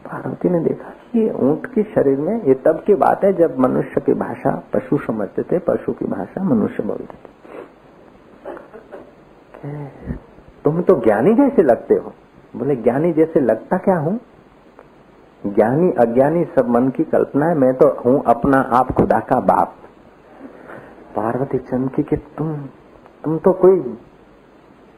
पार्वती 0.05 0.49
ने 0.49 0.61
देखा 0.61 0.91
कि 1.13 1.29
ऊँट 1.43 1.67
के 1.67 1.83
शरीर 1.91 2.19
में 2.19 2.45
ये 2.45 2.55
तब 2.65 2.83
की 2.87 2.95
बात 2.95 3.25
है 3.25 3.33
जब 3.33 3.59
मनुष्य 3.59 4.01
की 4.01 4.15
भाषा 4.15 4.51
पशु 4.75 4.99
समझते 5.07 5.43
थे 5.43 5.59
पशु 5.67 5.93
की 5.93 6.07
भाषा 6.07 6.43
मनुष्य 6.45 6.83
बोलते 6.83 7.17
थे 7.17 7.39
तुम 10.65 10.81
तो 10.83 10.95
ज्ञानी 11.01 11.35
जैसे 11.35 11.63
लगते 11.63 11.95
हो 11.95 12.13
बोले 12.55 12.77
ज्ञानी 12.79 13.13
जैसे 13.13 13.41
लगता 13.41 13.77
क्या 13.79 13.97
हूँ 13.99 14.19
ज्ञानी, 15.47 15.93
अज्ञानी 15.93 16.45
सब 16.45 16.69
मन 16.69 16.89
की 16.89 17.05
कल्पना 17.05 17.47
है, 17.47 17.55
मैं 17.55 17.75
तो 17.75 18.03
हूँ 18.05 18.23
अपना 18.27 18.61
आप 18.61 18.93
खुदा 18.93 19.21
का 19.21 19.41
बाप। 19.41 19.77
पार्वती 21.17 21.59
चमकी 21.59 22.03
के 22.03 22.17
तुम 22.17 22.57
तुम 23.25 23.39
तो 23.39 23.53
कोई 23.53 23.97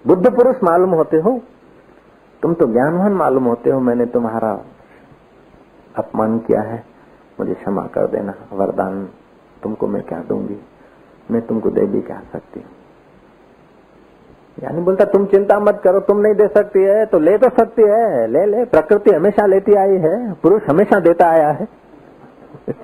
बुद्ध 0.06 0.36
पुरुष 0.36 0.56
मालूम 0.64 0.90
होते 0.90 1.16
हो? 1.16 1.40
तुम 2.42 2.54
तो 2.54 2.66
ज्ञानवान 2.66 3.12
मालूम 3.12 3.44
होते 3.44 3.70
हो, 3.70 3.80
मैंने 3.80 4.06
तुम्हारा 4.06 4.60
अपमान 5.96 6.38
किया 6.38 6.60
है। 6.60 6.84
मुझे 7.40 7.54
क्षमा 7.54 7.82
कर 7.82 8.06
देना, 8.06 8.34
वरदान 8.52 9.08
तुमको 9.62 9.86
मैं 9.86 10.02
क्या 10.02 10.18
दूँगी? 10.18 10.56
मैं 11.30 11.46
तुमको 11.46 11.70
दे 11.70 11.86
भी 11.86 12.00
क्या 12.00 12.22
सकती 12.32 12.60
हूँ। 12.60 12.70
यानी 14.58 14.80
बोलता, 14.80 15.04
तुम 15.04 15.26
चिंता 15.26 15.58
मत 15.60 15.80
करो, 15.84 16.00
तुम 16.00 16.20
नहीं 16.20 16.34
दे 16.34 16.48
सकती 16.48 16.82
है 16.82 17.06
तो 17.06 17.18
ले 17.18 17.38
तो 17.38 17.48
सकती 17.48 17.82
है, 17.82 18.26
ले 18.26 18.46
ले, 18.46 18.64
प्रकृति 18.64 19.10
हमेशा 19.10 19.46
लेती 19.46 19.74
आई 19.74 19.96
है, 19.96 20.32
पुरुष 20.32 20.62
हमेशा 20.62 21.00
देता 21.00 21.26
आया 21.26 21.50
है। 21.50 21.68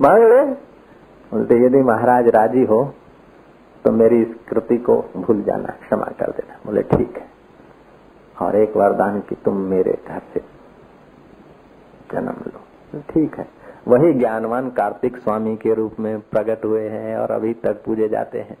मांग 0.00 0.22
ले, 0.22 0.44
बोलते, 1.32 1.66
यदि 1.66 1.82
महाराज 1.82 2.28
राज़ी 2.28 2.64
हो 2.64 2.94
तो 3.84 3.92
मेरी 3.92 4.22
इस 4.22 4.34
कृति 4.48 4.78
को 4.78 5.04
भूल 5.16 5.42
जाना, 5.42 5.68
क्षमा 5.68 6.04
कर 6.04 6.30
देना। 6.30 6.58
बोले, 6.66 6.82
ठीक 6.82 7.16
है, 7.16 7.26
और 8.42 8.56
एक 8.56 8.76
वरदान 8.76 9.20
की 9.20 9.34
तुम 9.34 9.56
मेरे 9.56 9.98
घर 10.08 10.22
से 10.34 10.40
जन्म 12.12 12.36
लो। 12.46 13.00
ठीक 13.10 13.34
है। 13.34 13.46
वही 13.88 14.12
ज्ञानवान 14.12 14.70
कार्तिक 14.70 15.16
स्वामी 15.16 15.56
के 15.56 15.74
रूप 15.74 15.96
में 16.00 16.20
प्रकट 16.20 16.64
हुए 16.64 16.88
हैं 16.88 17.16
और 17.16 17.30
अभी 17.30 17.54
तक 17.54 17.82
पूजे 17.86 18.08
जाते 18.08 18.38
हैं। 18.40 18.56